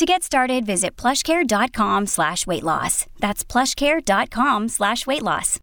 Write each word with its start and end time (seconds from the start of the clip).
To 0.00 0.06
get 0.06 0.22
started, 0.22 0.64
visit 0.64 0.96
plushcare.com 0.96 2.06
slash 2.06 2.46
weight 2.46 2.62
loss. 2.62 3.04
That's 3.18 3.44
plushcare.com 3.44 4.70
slash 4.70 5.06
weight 5.06 5.22
loss. 5.22 5.58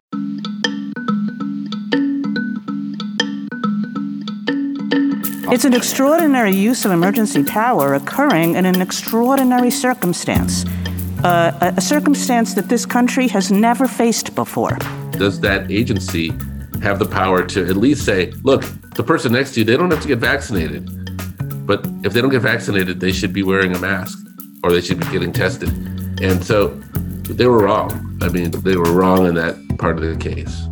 It's 5.51 5.65
an 5.65 5.73
extraordinary 5.73 6.55
use 6.55 6.85
of 6.85 6.91
emergency 6.91 7.45
power 7.45 7.95
occurring 7.95 8.53
in 8.53 8.67
an 8.67 8.79
extraordinary 8.79 9.71
circumstance. 9.71 10.65
Uh, 11.23 11.57
a, 11.59 11.73
a 11.77 11.81
circumstance 11.81 12.53
that 12.53 12.69
this 12.69 12.85
country 12.85 13.27
has 13.29 13.51
never 13.51 13.87
faced 13.87 14.35
before. 14.35 14.77
Does 15.13 15.39
that 15.39 15.71
agency 15.71 16.27
have 16.83 16.99
the 16.99 17.09
power 17.09 17.43
to 17.47 17.65
at 17.65 17.75
least 17.75 18.05
say, 18.05 18.31
look, 18.43 18.63
the 18.93 19.03
person 19.03 19.31
next 19.31 19.55
to 19.55 19.61
you, 19.61 19.65
they 19.65 19.75
don't 19.75 19.89
have 19.89 20.03
to 20.03 20.07
get 20.07 20.19
vaccinated. 20.19 20.85
But 21.65 21.83
if 22.03 22.13
they 22.13 22.21
don't 22.21 22.29
get 22.29 22.43
vaccinated, 22.43 22.99
they 22.99 23.11
should 23.11 23.33
be 23.33 23.41
wearing 23.41 23.75
a 23.75 23.79
mask 23.79 24.25
or 24.67 24.73
they 24.73 24.81
should 24.81 24.99
be 24.99 25.09
getting 25.13 25.31
tested. 25.31 25.69
And 26.21 26.43
so 26.43 26.67
they 27.29 27.47
were 27.47 27.59
wrong. 27.59 28.19
I 28.21 28.27
mean, 28.27 28.51
they 28.51 28.75
were 28.75 28.91
wrong 28.91 29.25
in 29.25 29.35
that 29.35 29.55
part 29.77 29.97
of 29.97 30.03
the 30.03 30.17
case. 30.17 30.67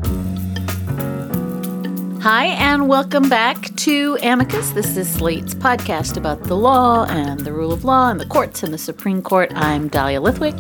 Hi, 2.22 2.48
and 2.48 2.90
welcome 2.90 3.30
back 3.30 3.74
to 3.78 4.18
Amicus. 4.22 4.72
This 4.72 4.98
is 4.98 5.08
Slate's 5.08 5.54
podcast 5.54 6.18
about 6.18 6.44
the 6.44 6.58
law 6.58 7.06
and 7.06 7.40
the 7.40 7.54
rule 7.54 7.72
of 7.72 7.86
law 7.86 8.10
and 8.10 8.20
the 8.20 8.26
courts 8.26 8.64
and 8.64 8.74
the 8.74 8.78
Supreme 8.78 9.22
Court. 9.22 9.50
I'm 9.56 9.88
Dahlia 9.88 10.20
Lithwick. 10.20 10.60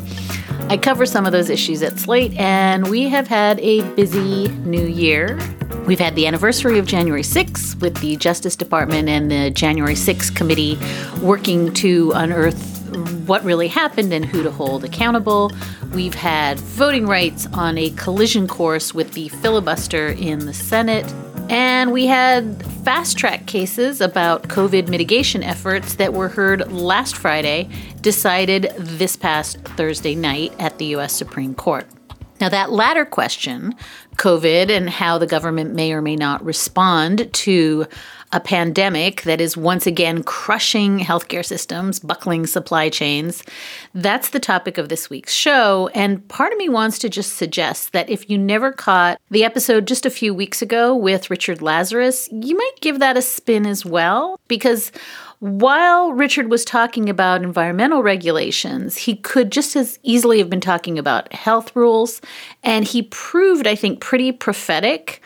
I 0.72 0.77
cover 0.77 1.05
some 1.05 1.25
of 1.25 1.33
those 1.33 1.49
issues 1.49 1.83
at 1.83 1.99
Slate, 1.99 2.31
and 2.38 2.89
we 2.89 3.09
have 3.09 3.27
had 3.27 3.59
a 3.59 3.81
busy 3.95 4.47
new 4.59 4.86
year. 4.86 5.38
We've 5.86 5.99
had 5.99 6.16
the 6.16 6.25
anniversary 6.25 6.80
of 6.80 6.86
January 6.86 7.23
6th 7.23 7.81
with 7.81 7.97
the 7.97 8.16
Justice 8.16 8.55
Department 8.55 9.09
and 9.09 9.30
the 9.30 9.52
January 9.52 9.95
6th 9.95 10.33
committee 10.38 10.80
working 11.22 11.73
to 11.73 12.14
unearth 12.16 12.75
what 13.27 13.43
really 13.43 13.67
happened 13.67 14.13
and 14.13 14.25
who 14.25 14.43
to 14.43 14.51
hold 14.51 14.83
accountable. 14.83 15.51
We've 15.93 16.13
had 16.13 16.59
voting 16.59 17.05
rights 17.05 17.47
on 17.53 17.77
a 17.77 17.89
collision 17.91 18.47
course 18.47 18.93
with 18.93 19.13
the 19.13 19.29
filibuster 19.29 20.07
in 20.07 20.45
the 20.45 20.53
Senate. 20.53 21.05
And 21.49 21.91
we 21.91 22.07
had 22.07 22.65
fast 22.83 23.17
track 23.17 23.45
cases 23.45 24.02
about 24.02 24.43
COVID 24.43 24.87
mitigation 24.89 25.43
efforts 25.43 25.95
that 25.95 26.13
were 26.13 26.27
heard 26.27 26.71
last 26.71 27.15
Friday, 27.15 27.69
decided 28.02 28.73
this 28.77 29.15
past 29.15 29.59
Thursday 29.59 30.15
night 30.15 30.53
at 30.57 30.80
the 30.80 30.85
U.S. 30.85 31.13
Supreme 31.13 31.53
Court. 31.53 31.85
Now, 32.41 32.49
that 32.49 32.71
latter 32.71 33.05
question, 33.05 33.75
COVID 34.17 34.69
and 34.69 34.89
how 34.89 35.17
the 35.17 35.27
government 35.27 35.73
may 35.73 35.94
or 35.94 36.02
may 36.02 36.16
not 36.16 36.44
respond 36.44 37.31
to 37.33 37.85
a 38.31 38.39
pandemic 38.39 39.21
that 39.21 39.39
is 39.39 39.55
once 39.55 39.88
again 39.88 40.21
crushing 40.23 40.99
healthcare 40.99 41.45
systems, 41.45 41.99
buckling 41.99 42.45
supply 42.45 42.89
chains. 42.89 43.43
That's 43.93 44.31
the 44.31 44.39
topic 44.39 44.77
of 44.77 44.89
this 44.89 45.09
week's 45.09 45.33
show. 45.33 45.89
And 45.93 46.27
part 46.27 46.52
of 46.52 46.58
me 46.58 46.67
wants 46.67 46.99
to 46.99 47.09
just 47.09 47.38
suggest 47.38 47.93
that 47.93 48.09
if 48.09 48.30
you 48.30 48.38
never 48.38 48.71
caught 48.71 49.21
the 49.30 49.45
episode 49.45 49.88
just 49.88 50.05
a 50.05 50.09
few 50.09 50.33
weeks 50.33 50.61
ago 50.61 50.93
with 50.95 51.30
Richard 51.30 51.61
Lazarus, 51.61 52.27
you 52.31 52.58
might 52.58 52.81
give 52.81 52.99
that 52.99 53.16
a 53.16 53.21
spin 53.21 53.66
as 53.66 53.86
well, 53.86 54.39
because 54.47 54.91
while 55.45 56.11
Richard 56.11 56.49
was 56.49 56.65
talking 56.65 57.08
about 57.08 57.43
environmental 57.43 58.02
regulations, 58.02 58.97
he 58.97 59.15
could 59.15 59.52
just 59.52 59.75
as 59.75 59.99
easily 60.02 60.39
have 60.39 60.49
been 60.49 60.59
talking 60.59 60.97
about 60.97 61.31
health 61.31 61.75
rules. 61.75 62.20
And 62.64 62.83
he 62.83 63.03
proved, 63.03 63.67
I 63.67 63.75
think, 63.75 63.99
pretty 63.99 64.31
prophetic 64.31 65.23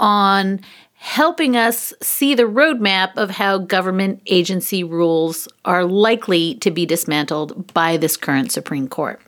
on 0.00 0.60
helping 0.94 1.56
us 1.56 1.94
see 2.02 2.34
the 2.34 2.42
roadmap 2.42 3.12
of 3.16 3.30
how 3.30 3.58
government 3.58 4.20
agency 4.26 4.82
rules 4.82 5.46
are 5.64 5.84
likely 5.84 6.56
to 6.56 6.72
be 6.72 6.84
dismantled 6.84 7.72
by 7.72 7.96
this 7.96 8.16
current 8.16 8.50
Supreme 8.50 8.88
Court. 8.88 9.20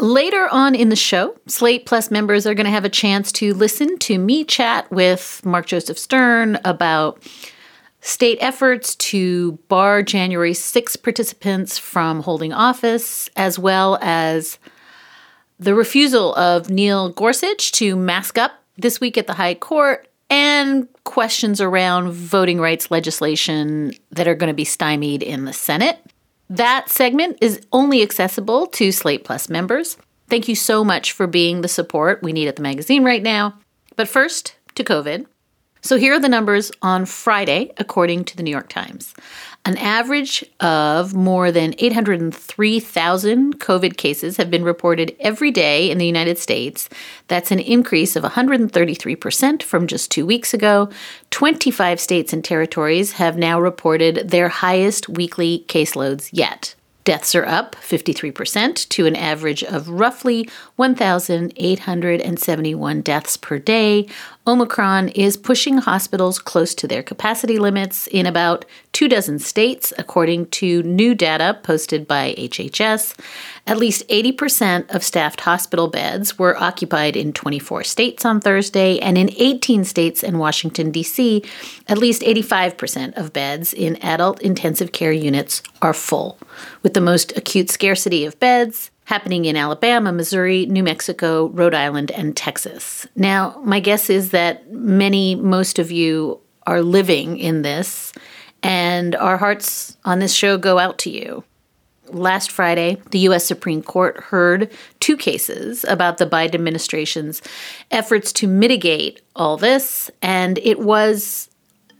Later 0.00 0.48
on 0.50 0.74
in 0.74 0.88
the 0.88 0.96
show, 0.96 1.36
Slate 1.46 1.86
Plus 1.86 2.10
members 2.10 2.44
are 2.44 2.54
going 2.54 2.66
to 2.66 2.72
have 2.72 2.84
a 2.84 2.90
chance 2.90 3.30
to 3.32 3.54
listen 3.54 3.98
to 4.00 4.18
me 4.18 4.42
chat 4.42 4.90
with 4.90 5.42
Mark 5.44 5.66
Joseph 5.66 5.96
Stern 5.96 6.58
about 6.64 7.22
state 8.06 8.38
efforts 8.40 8.94
to 8.94 9.52
bar 9.68 10.00
January 10.00 10.54
6 10.54 10.96
participants 10.96 11.76
from 11.76 12.20
holding 12.22 12.52
office, 12.52 13.28
as 13.34 13.58
well 13.58 13.98
as 14.00 14.60
the 15.58 15.74
refusal 15.74 16.32
of 16.36 16.70
Neil 16.70 17.08
Gorsuch 17.08 17.72
to 17.72 17.96
mask 17.96 18.38
up 18.38 18.52
this 18.76 19.00
week 19.00 19.18
at 19.18 19.26
the 19.26 19.34
High 19.34 19.54
Court 19.54 20.06
and 20.30 20.86
questions 21.02 21.60
around 21.60 22.12
voting 22.12 22.60
rights 22.60 22.92
legislation 22.92 23.92
that 24.10 24.28
are 24.28 24.34
going 24.36 24.48
to 24.48 24.54
be 24.54 24.64
stymied 24.64 25.22
in 25.22 25.44
the 25.44 25.52
Senate. 25.52 25.98
That 26.48 26.88
segment 26.88 27.38
is 27.40 27.60
only 27.72 28.02
accessible 28.02 28.68
to 28.68 28.92
Slate 28.92 29.24
Plus 29.24 29.48
members. 29.48 29.96
Thank 30.28 30.46
you 30.46 30.54
so 30.54 30.84
much 30.84 31.10
for 31.10 31.26
being 31.26 31.60
the 31.60 31.68
support 31.68 32.22
we 32.22 32.32
need 32.32 32.46
at 32.46 32.54
the 32.54 32.62
magazine 32.62 33.02
right 33.02 33.22
now. 33.22 33.58
But 33.96 34.06
first, 34.06 34.54
to 34.76 34.84
COVID. 34.84 35.26
So 35.86 35.98
here 35.98 36.14
are 36.14 36.18
the 36.18 36.28
numbers 36.28 36.72
on 36.82 37.06
Friday, 37.06 37.70
according 37.76 38.24
to 38.24 38.36
the 38.36 38.42
New 38.42 38.50
York 38.50 38.68
Times. 38.68 39.14
An 39.64 39.76
average 39.76 40.44
of 40.58 41.14
more 41.14 41.52
than 41.52 41.76
803,000 41.78 43.60
COVID 43.60 43.96
cases 43.96 44.36
have 44.36 44.50
been 44.50 44.64
reported 44.64 45.14
every 45.20 45.52
day 45.52 45.88
in 45.88 45.98
the 45.98 46.04
United 46.04 46.38
States. 46.38 46.88
That's 47.28 47.52
an 47.52 47.60
increase 47.60 48.16
of 48.16 48.24
133% 48.24 49.62
from 49.62 49.86
just 49.86 50.10
two 50.10 50.26
weeks 50.26 50.52
ago. 50.52 50.90
25 51.30 52.00
states 52.00 52.32
and 52.32 52.44
territories 52.44 53.12
have 53.12 53.38
now 53.38 53.60
reported 53.60 54.30
their 54.30 54.48
highest 54.48 55.08
weekly 55.08 55.66
caseloads 55.68 56.30
yet. 56.32 56.74
Deaths 57.06 57.34
are 57.36 57.46
up 57.46 57.76
53% 57.76 58.88
to 58.88 59.06
an 59.06 59.14
average 59.14 59.62
of 59.62 59.88
roughly 59.88 60.50
1,871 60.74 63.00
deaths 63.00 63.36
per 63.36 63.60
day. 63.60 64.08
Omicron 64.48 65.08
is 65.08 65.36
pushing 65.36 65.78
hospitals 65.78 66.38
close 66.38 66.72
to 66.76 66.86
their 66.86 67.02
capacity 67.02 67.58
limits 67.58 68.06
in 68.06 68.26
about 68.26 68.64
two 68.92 69.08
dozen 69.08 69.40
states, 69.40 69.92
according 69.98 70.46
to 70.50 70.84
new 70.84 71.16
data 71.16 71.58
posted 71.64 72.06
by 72.06 72.32
HHS. 72.38 73.18
At 73.66 73.78
least 73.78 74.06
80% 74.08 74.94
of 74.94 75.02
staffed 75.02 75.40
hospital 75.40 75.88
beds 75.88 76.38
were 76.38 76.56
occupied 76.62 77.16
in 77.16 77.32
24 77.32 77.82
states 77.82 78.24
on 78.24 78.40
Thursday, 78.40 79.00
and 79.00 79.18
in 79.18 79.30
18 79.36 79.84
states 79.84 80.22
and 80.22 80.38
Washington, 80.38 80.92
D.C., 80.92 81.42
at 81.88 81.98
least 81.98 82.22
85% 82.22 83.16
of 83.16 83.32
beds 83.32 83.74
in 83.74 83.96
adult 83.96 84.40
intensive 84.42 84.92
care 84.92 85.12
units 85.12 85.60
are 85.82 85.94
full, 85.94 86.38
with 86.84 86.94
the 86.94 87.00
most 87.00 87.36
acute 87.36 87.68
scarcity 87.68 88.24
of 88.24 88.38
beds 88.38 88.92
happening 89.06 89.44
in 89.44 89.56
Alabama, 89.56 90.12
Missouri, 90.12 90.66
New 90.66 90.82
Mexico, 90.82 91.46
Rhode 91.46 91.74
Island, 91.74 92.10
and 92.10 92.36
Texas. 92.36 93.06
Now, 93.14 93.60
my 93.64 93.80
guess 93.80 94.10
is 94.10 94.32
that 94.32 94.70
many, 94.72 95.36
most 95.36 95.78
of 95.78 95.90
you 95.90 96.40
are 96.66 96.82
living 96.82 97.38
in 97.38 97.62
this, 97.62 98.12
and 98.64 99.14
our 99.14 99.36
hearts 99.36 99.96
on 100.04 100.18
this 100.18 100.34
show 100.34 100.58
go 100.58 100.78
out 100.80 100.98
to 100.98 101.10
you. 101.10 101.44
Last 102.08 102.50
Friday, 102.50 103.00
the 103.10 103.20
U.S. 103.20 103.44
Supreme 103.44 103.82
Court 103.82 104.16
heard 104.16 104.70
two 104.98 105.16
cases 105.16 105.84
about 105.88 106.18
the 106.18 106.26
Biden 106.26 106.54
administration's 106.54 107.42
efforts 107.92 108.32
to 108.34 108.48
mitigate 108.48 109.22
all 109.36 109.56
this, 109.56 110.10
and 110.20 110.58
it 110.58 110.80
was 110.80 111.48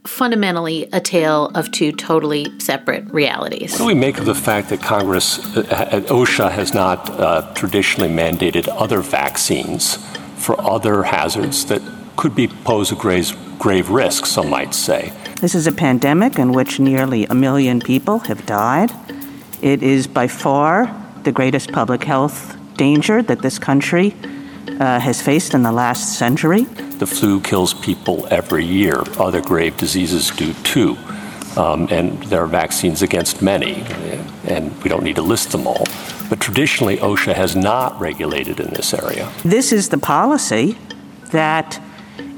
fundamentally 0.07 0.89
a 0.93 1.01
tale 1.01 1.51
of 1.55 1.71
two 1.71 1.93
totally 1.93 2.59
separate 2.59 3.13
realities. 3.13 3.73
What 3.73 3.79
do 3.79 3.87
we 3.87 3.95
make 3.95 4.19
of 4.19 4.27
the 4.27 4.35
fact 4.35 4.69
that 4.71 4.81
Congress, 4.81 5.39
uh, 5.57 6.03
OSHA, 6.09 6.51
has 6.53 6.75
not 6.75 7.11
uh, 7.11 7.53
traditionally 7.55 8.11
mandated 8.11 8.69
other 8.69 9.01
vaccines 9.01 9.97
for 10.37 10.61
other 10.61 11.03
hazards 11.03 11.67
that 11.67 11.83
could 12.17 12.35
be 12.35 12.49
pose 12.49 12.93
a 12.93 12.95
grave, 12.95 13.37
grave 13.59 13.91
risk, 13.91 14.27
some 14.27 14.49
might 14.49 14.75
say? 14.75 15.13
This 15.41 15.55
is 15.55 15.67
a 15.67 15.73
pandemic 15.73 16.39
in 16.39 16.53
which 16.53 16.81
nearly 16.81 17.27
a 17.27 17.35
million 17.35 17.81
people 17.81 18.21
have 18.21 18.47
died. 18.47 18.91
It 19.61 19.83
is 19.83 20.07
by 20.07 20.29
far 20.29 20.95
the 21.25 21.33
greatest 21.33 21.73
public 21.73 22.05
health 22.05 22.57
danger 22.77 23.23
that 23.23 23.43
this 23.43 23.59
country 23.59 24.15
uh, 24.81 25.01
has 25.01 25.21
faced 25.21 25.55
in 25.55 25.63
the 25.63 25.73
last 25.73 26.19
century. 26.19 26.67
The 26.99 27.07
flu 27.07 27.41
kills 27.41 27.75
people 27.75 28.27
every 28.31 28.65
year. 28.65 29.03
Other 29.19 29.41
grave 29.41 29.77
diseases 29.77 30.31
do 30.31 30.55
too. 30.63 30.97
Um, 31.57 31.89
and 31.91 32.23
there 32.25 32.43
are 32.43 32.47
vaccines 32.47 33.03
against 33.03 33.41
many, 33.41 33.83
and 34.47 34.83
we 34.83 34.91
don't 34.91 35.03
need 35.03 35.17
to 35.17 35.23
list 35.23 35.53
them 35.53 35.67
all. 35.67 35.87
But 36.29 36.41
traditionally, 36.41 36.99
OSHA 36.99 37.35
has 37.35 37.57
not 37.57 37.99
regulated 37.99 38.61
in 38.61 38.71
this 38.71 38.93
area. 38.93 39.33
This 39.43 39.73
is 39.73 39.89
the 39.89 39.99
policy 39.99 40.77
that 41.31 41.81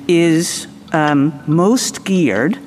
is 0.06 0.68
um, 0.92 1.42
most 1.46 2.04
geared 2.04 2.58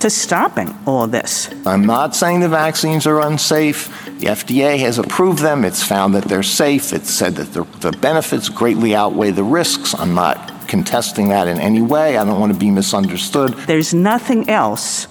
to 0.00 0.10
stopping 0.10 0.76
all 0.86 1.06
this. 1.06 1.52
I'm 1.66 1.84
not 1.84 2.14
saying 2.14 2.40
the 2.40 2.48
vaccines 2.48 3.06
are 3.06 3.20
unsafe. 3.20 3.88
The 4.20 4.26
FDA 4.26 4.78
has 4.80 4.98
approved 4.98 5.40
them. 5.40 5.64
It's 5.64 5.82
found 5.82 6.14
that 6.14 6.24
they're 6.24 6.42
safe. 6.42 6.92
It's 6.92 7.10
said 7.10 7.36
that 7.36 7.52
the, 7.52 7.64
the 7.80 7.96
benefits 7.98 8.48
greatly 8.48 8.94
outweigh 8.94 9.30
the 9.30 9.44
risks. 9.44 9.94
I'm 9.94 10.14
not 10.14 10.52
contesting 10.68 11.28
that 11.28 11.48
in 11.48 11.58
any 11.58 11.82
way. 11.82 12.16
I 12.16 12.24
don't 12.24 12.38
want 12.38 12.52
to 12.52 12.58
be 12.58 12.70
misunderstood. 12.70 13.54
There's 13.66 13.92
nothing 13.92 14.48
else 14.48 15.08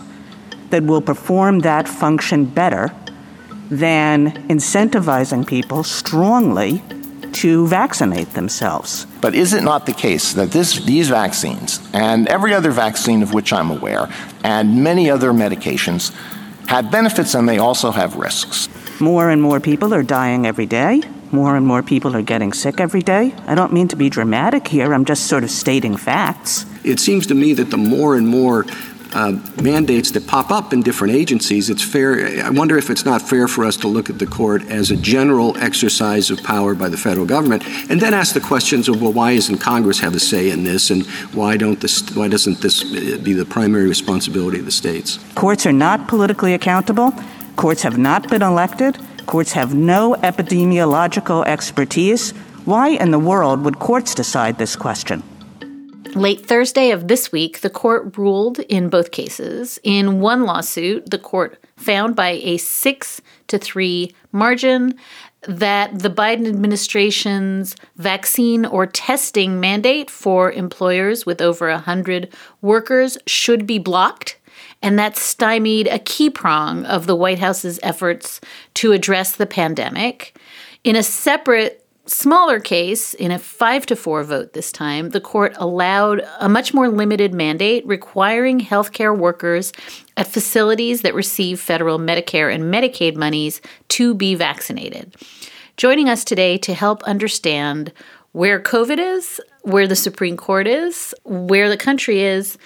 that 0.69 0.83
will 0.83 1.01
perform 1.01 1.59
that 1.59 1.87
function 1.87 2.45
better 2.45 2.93
than 3.69 4.31
incentivizing 4.47 5.45
people 5.45 5.83
strongly 5.83 6.81
to 7.33 7.67
vaccinate 7.67 8.31
themselves. 8.31 9.05
But 9.21 9.35
is 9.35 9.53
it 9.53 9.63
not 9.63 9.85
the 9.85 9.93
case 9.93 10.33
that 10.33 10.51
this, 10.51 10.79
these 10.85 11.09
vaccines 11.09 11.79
and 11.93 12.27
every 12.27 12.53
other 12.53 12.71
vaccine 12.71 13.21
of 13.21 13.33
which 13.33 13.51
I'm 13.51 13.69
aware 13.69 14.07
and 14.43 14.83
many 14.83 15.09
other 15.09 15.31
medications 15.31 16.13
have 16.67 16.91
benefits 16.91 17.35
and 17.35 17.47
they 17.47 17.57
also 17.57 17.91
have 17.91 18.15
risks? 18.15 18.69
More 18.99 19.29
and 19.29 19.41
more 19.41 19.59
people 19.59 19.93
are 19.93 20.03
dying 20.03 20.47
every 20.47 20.65
day. 20.65 21.01
More 21.31 21.55
and 21.57 21.65
more 21.65 21.83
people 21.83 22.15
are 22.15 22.21
getting 22.21 22.53
sick 22.53 22.79
every 22.79 23.01
day. 23.01 23.33
I 23.47 23.55
don't 23.55 23.73
mean 23.73 23.87
to 23.89 23.95
be 23.95 24.09
dramatic 24.09 24.67
here, 24.67 24.93
I'm 24.93 25.05
just 25.05 25.27
sort 25.27 25.43
of 25.43 25.51
stating 25.51 25.97
facts. 25.97 26.65
It 26.83 26.99
seems 26.99 27.27
to 27.27 27.35
me 27.35 27.53
that 27.53 27.69
the 27.69 27.77
more 27.77 28.15
and 28.15 28.27
more 28.27 28.65
uh, 29.13 29.39
mandates 29.61 30.11
that 30.11 30.27
pop 30.27 30.51
up 30.51 30.73
in 30.73 30.81
different 30.81 31.15
agencies, 31.15 31.69
it's 31.69 31.83
fair. 31.83 32.43
I 32.43 32.49
wonder 32.49 32.77
if 32.77 32.89
it's 32.89 33.05
not 33.05 33.21
fair 33.21 33.47
for 33.47 33.65
us 33.65 33.77
to 33.77 33.87
look 33.87 34.09
at 34.09 34.19
the 34.19 34.25
court 34.25 34.63
as 34.69 34.91
a 34.91 34.95
general 34.97 35.57
exercise 35.57 36.29
of 36.29 36.43
power 36.43 36.75
by 36.75 36.89
the 36.89 36.97
federal 36.97 37.25
government, 37.25 37.63
and 37.89 37.99
then 37.99 38.13
ask 38.13 38.33
the 38.33 38.41
questions 38.41 38.87
of, 38.87 39.01
well, 39.01 39.13
why 39.13 39.35
doesn't 39.35 39.57
Congress 39.57 39.99
have 39.99 40.15
a 40.15 40.19
say 40.19 40.49
in 40.49 40.63
this, 40.63 40.89
and 40.89 41.05
why 41.33 41.57
don't 41.57 41.79
this? 41.79 42.01
Why 42.15 42.27
doesn't 42.27 42.61
this 42.61 42.83
be 43.17 43.33
the 43.33 43.45
primary 43.45 43.87
responsibility 43.87 44.59
of 44.59 44.65
the 44.65 44.71
states? 44.71 45.19
Courts 45.35 45.65
are 45.65 45.73
not 45.73 46.07
politically 46.07 46.53
accountable. 46.53 47.13
Courts 47.55 47.81
have 47.83 47.97
not 47.97 48.29
been 48.29 48.41
elected. 48.41 48.97
Courts 49.27 49.51
have 49.51 49.75
no 49.75 50.15
epidemiological 50.23 51.45
expertise. 51.45 52.31
Why 52.63 52.89
in 52.89 53.11
the 53.11 53.19
world 53.19 53.61
would 53.65 53.77
courts 53.77 54.15
decide 54.15 54.57
this 54.57 54.77
question? 54.77 55.21
Late 56.15 56.45
Thursday 56.45 56.91
of 56.91 57.09
this 57.09 57.29
week, 57.29 57.59
the 57.59 57.69
court 57.69 58.17
ruled 58.17 58.59
in 58.59 58.87
both 58.87 59.11
cases. 59.11 59.79
In 59.83 60.21
one 60.21 60.43
lawsuit, 60.43 61.11
the 61.11 61.19
court 61.19 61.61
found 61.75 62.15
by 62.15 62.39
a 62.41 62.55
six 62.55 63.21
to 63.47 63.57
three 63.57 64.15
margin 64.31 64.95
that 65.41 65.99
the 65.99 66.09
Biden 66.09 66.47
administration's 66.47 67.75
vaccine 67.97 68.65
or 68.65 68.87
testing 68.87 69.59
mandate 69.59 70.09
for 70.09 70.53
employers 70.53 71.25
with 71.25 71.41
over 71.41 71.69
100 71.69 72.33
workers 72.61 73.17
should 73.27 73.67
be 73.67 73.77
blocked. 73.77 74.36
And 74.81 74.97
that 74.99 75.17
stymied 75.17 75.87
a 75.87 75.99
key 75.99 76.29
prong 76.29 76.85
of 76.85 77.07
the 77.07 77.15
White 77.15 77.39
House's 77.39 77.79
efforts 77.81 78.39
to 78.75 78.91
address 78.91 79.35
the 79.35 79.45
pandemic. 79.45 80.37
In 80.83 80.95
a 80.95 81.03
separate 81.03 81.83
smaller 82.05 82.59
case, 82.59 83.13
in 83.13 83.31
a 83.31 83.39
five 83.39 83.85
to 83.87 83.95
four 83.95 84.23
vote 84.23 84.53
this 84.53 84.71
time, 84.71 85.09
the 85.09 85.21
court 85.21 85.53
allowed 85.57 86.25
a 86.39 86.47
much 86.47 86.73
more 86.73 86.89
limited 86.89 87.33
mandate 87.33 87.85
requiring 87.85 88.59
healthcare 88.59 89.17
workers 89.17 89.73
at 90.15 90.27
facilities 90.27 91.01
that 91.01 91.13
receive 91.13 91.59
federal 91.59 91.99
Medicare 91.99 92.53
and 92.53 92.73
Medicaid 92.73 93.15
monies 93.15 93.61
to 93.89 94.13
be 94.13 94.35
vaccinated. 94.35 95.15
Joining 95.75 96.09
us 96.09 96.23
today 96.23 96.57
to 96.59 96.73
help 96.73 97.03
understand 97.03 97.91
where 98.31 98.59
COVID 98.59 98.99
is, 98.99 99.41
where 99.61 99.87
the 99.87 99.95
Supreme 99.95 100.37
Court 100.37 100.67
is, 100.67 101.13
where 101.23 101.69
the 101.69 101.77
country 101.77 102.21
is, 102.21 102.57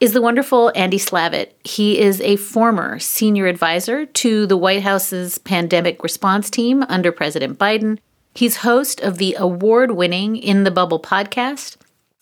is 0.00 0.12
the 0.12 0.22
wonderful 0.22 0.72
Andy 0.74 0.98
Slavitt. 0.98 1.52
He 1.64 1.98
is 1.98 2.20
a 2.20 2.36
former 2.36 2.98
senior 2.98 3.46
advisor 3.46 4.06
to 4.06 4.46
the 4.46 4.56
White 4.56 4.82
House's 4.82 5.38
pandemic 5.38 6.02
response 6.02 6.50
team 6.50 6.84
under 6.88 7.12
President 7.12 7.58
Biden. 7.58 7.98
He's 8.34 8.56
host 8.56 9.00
of 9.00 9.18
the 9.18 9.36
award 9.38 9.92
winning 9.92 10.36
In 10.36 10.64
the 10.64 10.70
Bubble 10.70 11.00
podcast, 11.00 11.76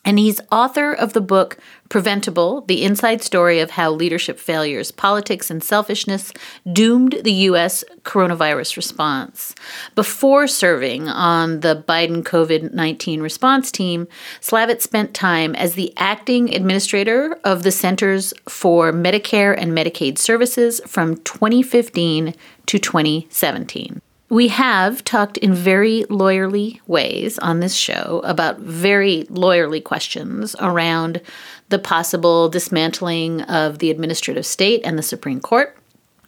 and 0.04 0.18
he's 0.18 0.40
author 0.50 0.92
of 0.92 1.12
the 1.12 1.20
book 1.20 1.58
Preventable 1.88 2.62
The 2.62 2.82
Inside 2.82 3.22
Story 3.22 3.60
of 3.60 3.70
How 3.72 3.90
Leadership 3.90 4.38
Failures, 4.38 4.90
Politics, 4.90 5.50
and 5.50 5.62
Selfishness 5.62 6.32
Doomed 6.70 7.20
the 7.22 7.32
U.S. 7.32 7.84
Coronavirus 8.02 8.76
Response. 8.76 9.54
Before 9.94 10.46
serving 10.46 11.08
on 11.08 11.60
the 11.60 11.84
Biden 11.86 12.22
COVID 12.22 12.72
19 12.72 13.20
response 13.20 13.70
team, 13.70 14.08
Slavitt 14.40 14.80
spent 14.80 15.14
time 15.14 15.54
as 15.54 15.74
the 15.74 15.92
acting 15.96 16.54
administrator 16.54 17.38
of 17.44 17.62
the 17.62 17.72
Centers 17.72 18.34
for 18.48 18.92
Medicare 18.92 19.54
and 19.56 19.72
Medicaid 19.72 20.18
Services 20.18 20.80
from 20.86 21.16
2015 21.18 22.34
to 22.66 22.78
2017. 22.78 24.00
We 24.32 24.48
have 24.48 25.04
talked 25.04 25.36
in 25.36 25.52
very 25.52 26.04
lawyerly 26.08 26.80
ways 26.86 27.38
on 27.40 27.60
this 27.60 27.74
show 27.74 28.22
about 28.24 28.60
very 28.60 29.24
lawyerly 29.24 29.84
questions 29.84 30.56
around 30.58 31.20
the 31.68 31.78
possible 31.78 32.48
dismantling 32.48 33.42
of 33.42 33.78
the 33.78 33.90
administrative 33.90 34.46
state 34.46 34.80
and 34.86 34.98
the 34.98 35.02
Supreme 35.02 35.38
Court. 35.38 35.76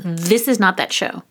This 0.01 0.49
is 0.49 0.61
not 0.61 0.77
that 0.77 0.93
show. 0.93 1.23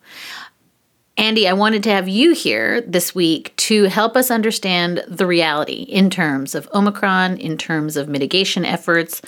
Andy, 1.16 1.46
I 1.46 1.52
wanted 1.52 1.84
to 1.84 1.90
have 1.90 2.08
you 2.08 2.32
here 2.32 2.80
this 2.80 3.14
week 3.14 3.54
to 3.58 3.84
help 3.84 4.16
us 4.16 4.32
understand 4.32 5.04
the 5.06 5.28
reality 5.28 5.82
in 5.84 6.10
terms 6.10 6.56
of 6.56 6.68
Omicron, 6.74 7.36
in 7.36 7.56
terms 7.56 7.96
of 7.96 8.08
mitigation 8.08 8.64
efforts, 8.64 9.22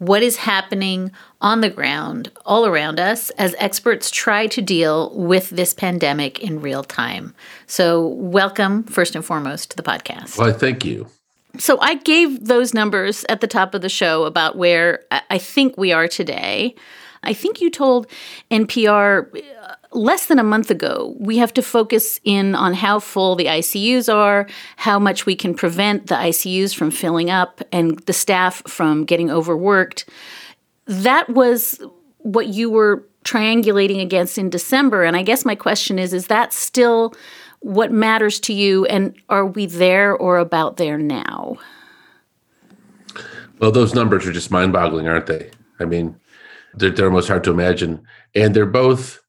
what 0.00 0.22
is 0.22 0.36
happening 0.36 1.12
on 1.42 1.60
the 1.60 1.68
ground 1.68 2.32
all 2.46 2.64
around 2.66 2.98
us 2.98 3.28
as 3.30 3.54
experts 3.58 4.10
try 4.10 4.46
to 4.46 4.62
deal 4.62 5.14
with 5.14 5.50
this 5.50 5.74
pandemic 5.74 6.38
in 6.40 6.60
real 6.60 6.82
time. 6.82 7.34
So, 7.66 8.06
welcome, 8.08 8.84
first 8.84 9.14
and 9.14 9.22
foremost, 9.22 9.72
to 9.72 9.76
the 9.76 9.82
podcast. 9.82 10.38
Well, 10.38 10.54
thank 10.54 10.86
you. 10.86 11.06
So, 11.58 11.78
I 11.80 11.96
gave 11.96 12.46
those 12.46 12.72
numbers 12.72 13.26
at 13.28 13.42
the 13.42 13.46
top 13.46 13.74
of 13.74 13.82
the 13.82 13.90
show 13.90 14.24
about 14.24 14.56
where 14.56 15.04
I 15.10 15.36
think 15.36 15.76
we 15.76 15.92
are 15.92 16.08
today. 16.08 16.74
I 17.22 17.32
think 17.32 17.60
you 17.60 17.70
told 17.70 18.06
NPR 18.50 19.26
uh, 19.36 19.74
less 19.92 20.26
than 20.26 20.38
a 20.38 20.44
month 20.44 20.70
ago, 20.70 21.14
we 21.18 21.36
have 21.38 21.52
to 21.54 21.62
focus 21.62 22.20
in 22.24 22.54
on 22.54 22.74
how 22.74 22.98
full 22.98 23.36
the 23.36 23.46
ICUs 23.46 24.12
are, 24.12 24.46
how 24.76 24.98
much 24.98 25.26
we 25.26 25.36
can 25.36 25.54
prevent 25.54 26.06
the 26.06 26.14
ICUs 26.14 26.74
from 26.74 26.90
filling 26.90 27.30
up, 27.30 27.60
and 27.72 27.98
the 28.00 28.12
staff 28.12 28.62
from 28.66 29.04
getting 29.04 29.30
overworked. 29.30 30.08
That 30.86 31.28
was 31.28 31.80
what 32.18 32.48
you 32.48 32.70
were 32.70 33.06
triangulating 33.24 34.00
against 34.00 34.38
in 34.38 34.48
December. 34.48 35.04
And 35.04 35.16
I 35.16 35.22
guess 35.22 35.44
my 35.44 35.54
question 35.54 35.98
is 35.98 36.12
is 36.14 36.28
that 36.28 36.52
still 36.52 37.14
what 37.60 37.92
matters 37.92 38.40
to 38.40 38.54
you? 38.54 38.86
And 38.86 39.14
are 39.28 39.46
we 39.46 39.66
there 39.66 40.14
or 40.14 40.38
about 40.38 40.78
there 40.78 40.96
now? 40.96 41.58
Well, 43.58 43.70
those 43.70 43.94
numbers 43.94 44.26
are 44.26 44.32
just 44.32 44.50
mind 44.50 44.72
boggling, 44.72 45.06
aren't 45.06 45.26
they? 45.26 45.50
I 45.78 45.84
mean, 45.84 46.18
they're, 46.74 46.90
they're 46.90 47.06
almost 47.06 47.28
hard 47.28 47.44
to 47.44 47.50
imagine. 47.50 48.02
And 48.34 48.54
they're 48.54 48.66
both 48.66 49.20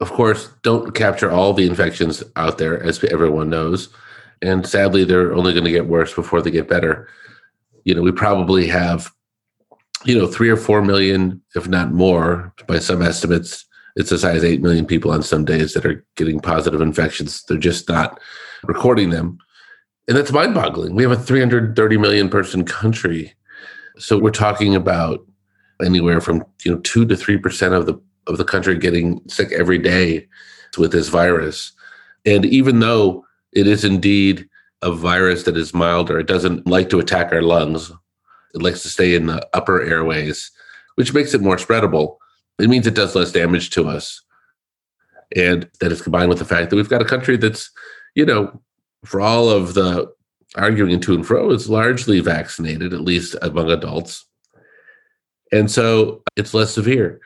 of 0.00 0.10
course, 0.10 0.48
don't 0.62 0.94
capture 0.94 1.30
all 1.30 1.52
the 1.52 1.66
infections 1.66 2.24
out 2.36 2.58
there, 2.58 2.82
as 2.82 3.04
everyone 3.04 3.50
knows. 3.50 3.90
And 4.40 4.66
sadly, 4.66 5.04
they're 5.04 5.34
only 5.34 5.52
going 5.52 5.66
to 5.66 5.70
get 5.70 5.86
worse 5.86 6.14
before 6.14 6.40
they 6.40 6.50
get 6.50 6.68
better. 6.68 7.08
You 7.84 7.94
know, 7.94 8.00
we 8.00 8.10
probably 8.10 8.66
have, 8.68 9.10
you 10.06 10.18
know, 10.18 10.26
three 10.26 10.48
or 10.48 10.56
four 10.56 10.80
million, 10.80 11.42
if 11.54 11.68
not 11.68 11.92
more, 11.92 12.54
by 12.66 12.78
some 12.78 13.02
estimates. 13.02 13.66
It's 13.96 14.10
as 14.10 14.22
high 14.22 14.32
as 14.32 14.44
8 14.44 14.62
million 14.62 14.86
people 14.86 15.10
on 15.10 15.22
some 15.22 15.44
days 15.44 15.74
that 15.74 15.84
are 15.84 16.04
getting 16.16 16.40
positive 16.40 16.80
infections. 16.80 17.42
They're 17.42 17.58
just 17.58 17.88
not 17.88 18.18
recording 18.62 19.10
them. 19.10 19.38
And 20.08 20.16
that's 20.16 20.32
mind 20.32 20.54
boggling. 20.54 20.94
We 20.94 21.02
have 21.02 21.12
a 21.12 21.16
330 21.16 21.98
million 21.98 22.30
person 22.30 22.64
country. 22.64 23.34
So 23.98 24.16
we're 24.16 24.30
talking 24.30 24.74
about 24.74 25.26
anywhere 25.84 26.20
from, 26.20 26.44
you 26.64 26.72
know, 26.72 26.80
2 26.80 27.06
to 27.06 27.14
3% 27.14 27.72
of 27.72 27.86
the 27.86 28.00
of 28.26 28.38
the 28.38 28.44
country 28.44 28.78
getting 28.78 29.20
sick 29.28 29.52
every 29.52 29.78
day 29.78 30.26
with 30.78 30.92
this 30.92 31.08
virus. 31.08 31.72
And 32.24 32.44
even 32.46 32.80
though 32.80 33.24
it 33.52 33.66
is 33.66 33.84
indeed 33.84 34.48
a 34.82 34.92
virus 34.92 35.42
that 35.44 35.56
is 35.56 35.74
milder, 35.74 36.18
it 36.18 36.26
doesn't 36.26 36.66
like 36.66 36.88
to 36.90 36.98
attack 36.98 37.32
our 37.32 37.42
lungs. 37.42 37.90
It 38.54 38.62
likes 38.62 38.82
to 38.82 38.88
stay 38.88 39.14
in 39.14 39.26
the 39.26 39.46
upper 39.52 39.82
airways, 39.82 40.50
which 40.94 41.12
makes 41.12 41.34
it 41.34 41.40
more 41.40 41.56
spreadable. 41.56 42.16
It 42.58 42.68
means 42.68 42.86
it 42.86 42.94
does 42.94 43.14
less 43.14 43.32
damage 43.32 43.70
to 43.70 43.88
us. 43.88 44.22
And 45.36 45.68
that 45.80 45.92
is 45.92 46.02
combined 46.02 46.28
with 46.28 46.38
the 46.38 46.44
fact 46.44 46.70
that 46.70 46.76
we've 46.76 46.88
got 46.88 47.02
a 47.02 47.06
country 47.06 47.36
that's, 47.36 47.70
you 48.14 48.26
know, 48.26 48.60
for 49.04 49.20
all 49.20 49.48
of 49.48 49.74
the 49.74 50.12
arguing 50.56 51.00
to 51.00 51.14
and 51.14 51.24
fro, 51.24 51.50
is 51.52 51.70
largely 51.70 52.20
vaccinated, 52.20 52.92
at 52.92 53.02
least 53.02 53.36
among 53.40 53.70
adults. 53.70 54.26
And 55.52 55.70
so 55.70 56.22
it's 56.36 56.54
less 56.54 56.72
severe. 56.72 57.20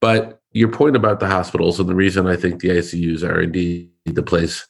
But 0.00 0.40
your 0.52 0.68
point 0.68 0.96
about 0.96 1.20
the 1.20 1.26
hospitals 1.26 1.80
and 1.80 1.88
the 1.88 1.94
reason 1.94 2.26
I 2.26 2.36
think 2.36 2.60
the 2.60 2.68
ICUs 2.68 3.28
are 3.28 3.40
indeed 3.40 3.90
the 4.04 4.22
place 4.22 4.66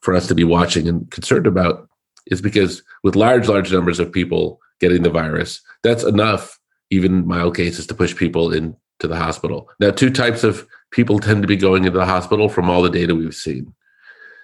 for 0.00 0.14
us 0.14 0.26
to 0.28 0.34
be 0.34 0.44
watching 0.44 0.88
and 0.88 1.10
concerned 1.10 1.46
about 1.46 1.88
is 2.26 2.40
because 2.40 2.82
with 3.02 3.16
large, 3.16 3.48
large 3.48 3.72
numbers 3.72 3.98
of 3.98 4.12
people 4.12 4.60
getting 4.80 5.02
the 5.02 5.10
virus, 5.10 5.60
that's 5.82 6.04
enough, 6.04 6.58
even 6.90 7.26
mild 7.26 7.56
cases, 7.56 7.86
to 7.86 7.94
push 7.94 8.16
people 8.16 8.52
into 8.52 8.76
the 9.02 9.16
hospital. 9.16 9.68
Now, 9.78 9.90
two 9.90 10.10
types 10.10 10.42
of 10.42 10.66
people 10.90 11.18
tend 11.18 11.42
to 11.42 11.48
be 11.48 11.56
going 11.56 11.84
into 11.84 11.98
the 11.98 12.06
hospital 12.06 12.48
from 12.48 12.70
all 12.70 12.82
the 12.82 12.90
data 12.90 13.14
we've 13.14 13.34
seen. 13.34 13.74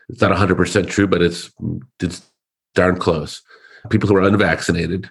It's 0.08 0.20
not 0.20 0.36
100% 0.36 0.88
true, 0.88 1.06
but 1.06 1.22
it's, 1.22 1.50
it's 2.00 2.22
darn 2.74 2.98
close. 2.98 3.42
People 3.90 4.08
who 4.08 4.16
are 4.16 4.22
unvaccinated 4.22 5.10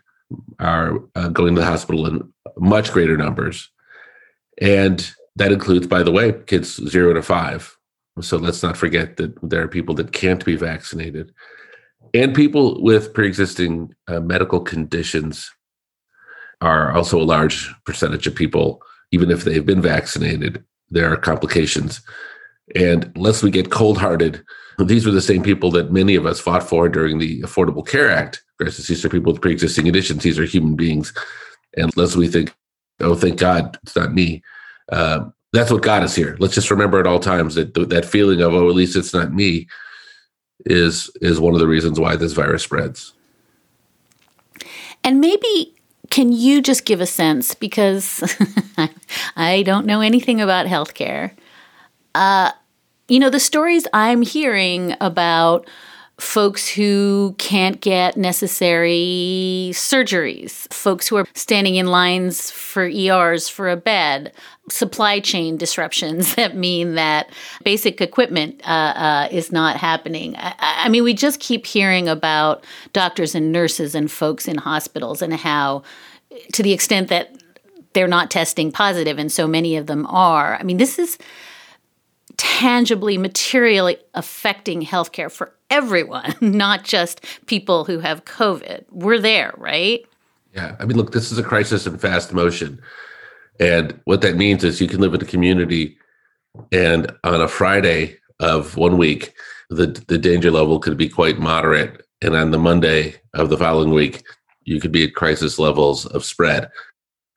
are 0.60 1.00
uh, 1.16 1.30
going 1.30 1.56
to 1.56 1.62
the 1.62 1.68
hospital 1.68 2.06
in 2.08 2.34
much 2.58 2.92
greater 2.92 3.18
numbers. 3.18 3.70
And 4.62 5.10
that 5.36 5.52
includes, 5.52 5.88
by 5.88 6.04
the 6.04 6.12
way, 6.12 6.34
kids 6.48 6.76
zero 6.88 7.14
to 7.14 7.22
five. 7.22 7.76
So 8.22 8.38
let's 8.38 8.64
not 8.64 8.78
forget 8.78 9.18
that 9.18 9.38
there 9.44 9.62
are 9.62 9.68
people 9.68 9.96
that 9.96 10.14
can't 10.14 10.44
be 10.46 10.56
vaccinated 10.56 11.34
and 12.16 12.34
people 12.34 12.82
with 12.82 13.14
pre-existing 13.14 13.94
uh, 14.08 14.22
medical 14.22 14.62
conditions 14.62 15.52
are 16.62 16.94
also 16.94 17.22
a 17.22 17.24
large 17.24 17.70
percentage 17.86 18.26
of 18.26 18.36
people 18.36 18.82
even 19.12 19.30
if 19.30 19.44
they've 19.44 19.66
been 19.66 19.82
vaccinated 19.82 20.64
there 20.90 21.12
are 21.12 21.18
complications 21.18 22.02
and 22.76 23.12
lest 23.18 23.44
we 23.44 23.52
get 23.52 23.70
cold-hearted 23.70 24.44
these 24.80 25.06
were 25.06 25.12
the 25.12 25.22
same 25.22 25.44
people 25.44 25.72
that 25.72 25.92
many 25.92 26.16
of 26.16 26.26
us 26.26 26.40
fought 26.40 26.68
for 26.68 26.90
during 26.90 27.20
the 27.20 27.42
affordable 27.42 27.86
care 27.86 28.10
act 28.10 28.44
crisis. 28.58 28.88
These 28.88 29.06
are 29.06 29.10
people 29.10 29.32
with 29.32 29.42
pre-existing 29.42 29.86
conditions. 29.86 30.24
These 30.24 30.40
are 30.40 30.46
human 30.46 30.76
beings. 30.76 31.14
And 31.78 31.96
lest 31.98 32.16
we 32.16 32.28
think 32.28 32.54
oh 33.02 33.16
thank 33.16 33.40
god 33.40 33.78
it's 33.84 33.96
not 33.96 34.14
me. 34.14 34.44
Uh, 34.92 35.26
that's 35.54 35.72
what 35.72 35.84
got 35.84 36.04
us 36.04 36.16
here. 36.16 36.36
Let's 36.40 36.56
just 36.56 36.72
remember 36.72 37.00
at 37.00 37.08
all 37.08 37.20
times 37.20 37.56
that 37.56 37.74
that 37.74 38.06
feeling 38.06 38.42
of 38.42 38.54
oh 38.54 38.70
at 38.70 38.76
least 38.76 38.96
it's 38.96 39.14
not 39.14 39.34
me 39.34 39.68
is 40.66 41.10
is 41.22 41.40
one 41.40 41.54
of 41.54 41.60
the 41.60 41.68
reasons 41.68 42.00
why 42.00 42.16
this 42.16 42.34
virus 42.34 42.64
spreads. 42.64 43.14
And 45.04 45.22
maybe 45.22 45.76
can 46.10 46.32
you 46.32 46.62
just 46.62 46.86
give 46.86 47.02
a 47.02 47.06
sense 47.06 47.56
because 47.56 48.24
I 49.36 49.64
don't 49.64 49.86
know 49.86 50.02
anything 50.02 50.42
about 50.42 50.66
healthcare. 50.66 51.32
Uh, 52.14 52.52
you 53.08 53.20
know 53.20 53.30
the 53.30 53.40
stories 53.40 53.88
I'm 53.94 54.22
hearing 54.22 54.96
about 55.00 55.68
folks 56.18 56.68
who 56.68 57.36
can't 57.38 57.82
get 57.82 58.16
necessary 58.16 59.72
surgeries, 59.74 60.72
folks 60.74 61.08
who 61.08 61.18
are 61.18 61.28
standing 61.34 61.76
in 61.76 61.88
lines 61.88 62.50
for 62.52 62.88
ERs 62.88 63.50
for 63.50 63.70
a 63.70 63.76
bed, 63.76 64.32
supply 64.70 65.20
chain 65.20 65.58
disruptions 65.58 66.36
that 66.36 66.56
mean 66.56 66.96
that 66.96 67.30
basic 67.64 68.00
equipment 68.00 68.62
uh, 68.66 68.94
uh, 68.96 69.28
is 69.30 69.52
not 69.52 69.76
happening. 69.76 70.36
I, 70.38 70.54
I, 70.60 70.90
mean, 70.90 71.04
we 71.04 71.14
just 71.14 71.40
keep 71.40 71.66
hearing 71.66 72.08
about 72.08 72.64
doctors 72.94 73.36
and 73.36 73.52
nurses 73.52 73.94
and 73.94 74.10
folks 74.10 74.48
in 74.48 74.58
hospitals 74.58 75.22
and 75.22 75.34
how, 75.34 75.84
to 76.54 76.64
the 76.64 76.72
extent 76.72 77.10
that 77.10 77.36
they're 77.94 78.08
not 78.08 78.32
testing 78.32 78.72
positive, 78.72 79.18
and 79.18 79.32
so 79.32 79.48
many 79.48 79.78
of 79.78 79.88
them 79.88 80.06
are. 80.08 80.58
I 80.58 80.64
mean, 80.64 80.78
this 80.78 81.00
is 81.00 81.18
tangibly, 82.38 83.18
materially 83.18 83.98
affecting 84.14 84.84
healthcare 84.84 85.32
for 85.32 85.54
everyone, 85.70 86.36
not 86.42 86.84
just 86.84 87.26
people 87.46 87.86
who 87.86 88.00
have 88.00 88.26
COVID. 88.26 88.86
We're 88.92 89.20
there, 89.20 89.54
right? 89.58 90.06
Yeah. 90.54 90.76
I 90.80 90.86
mean, 90.86 90.98
look, 90.98 91.12
this 91.12 91.32
is 91.32 91.38
a 91.38 91.44
crisis 91.44 91.86
in 91.86 91.98
fast 91.98 92.34
motion. 92.34 92.82
And 93.60 94.00
what 94.06 94.22
that 94.22 94.36
means 94.36 94.64
is 94.64 94.82
you 94.82 94.88
can 94.88 95.02
live 95.02 95.14
in 95.14 95.22
a 95.22 95.26
community 95.26 95.98
and 96.72 97.12
on 97.24 97.42
a 97.42 97.48
Friday 97.48 98.18
of 98.40 98.78
one 98.78 98.98
week, 98.98 99.34
the, 99.70 99.88
the 100.08 100.18
danger 100.18 100.52
level 100.52 100.80
could 100.80 100.98
be 100.98 101.10
quite 101.10 101.40
moderate. 101.40 102.06
And 102.22 102.36
on 102.36 102.52
the 102.52 102.58
Monday 102.58 103.16
of 103.34 103.50
the 103.50 103.58
following 103.58 103.92
week, 103.92 104.24
you 104.64 104.80
could 104.80 104.92
be 104.92 105.04
at 105.04 105.16
crisis 105.16 105.60
levels 105.60 106.06
of 106.08 106.26
spread. 106.26 106.70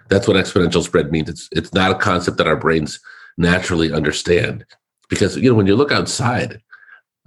That's 0.08 0.26
what 0.26 0.36
exponential 0.36 0.82
spread 0.82 1.12
means. 1.12 1.28
It's 1.28 1.48
it's 1.52 1.74
not 1.74 1.90
a 1.90 1.94
concept 1.94 2.38
that 2.38 2.46
our 2.46 2.56
brains 2.56 2.98
naturally 3.36 3.92
understand 3.92 4.64
because 5.08 5.36
you 5.36 5.50
know 5.50 5.54
when 5.54 5.66
you 5.66 5.76
look 5.76 5.92
outside, 5.92 6.60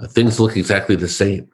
things 0.10 0.40
look 0.40 0.58
exactly 0.58 0.96
the 0.96 1.08
same. 1.08 1.50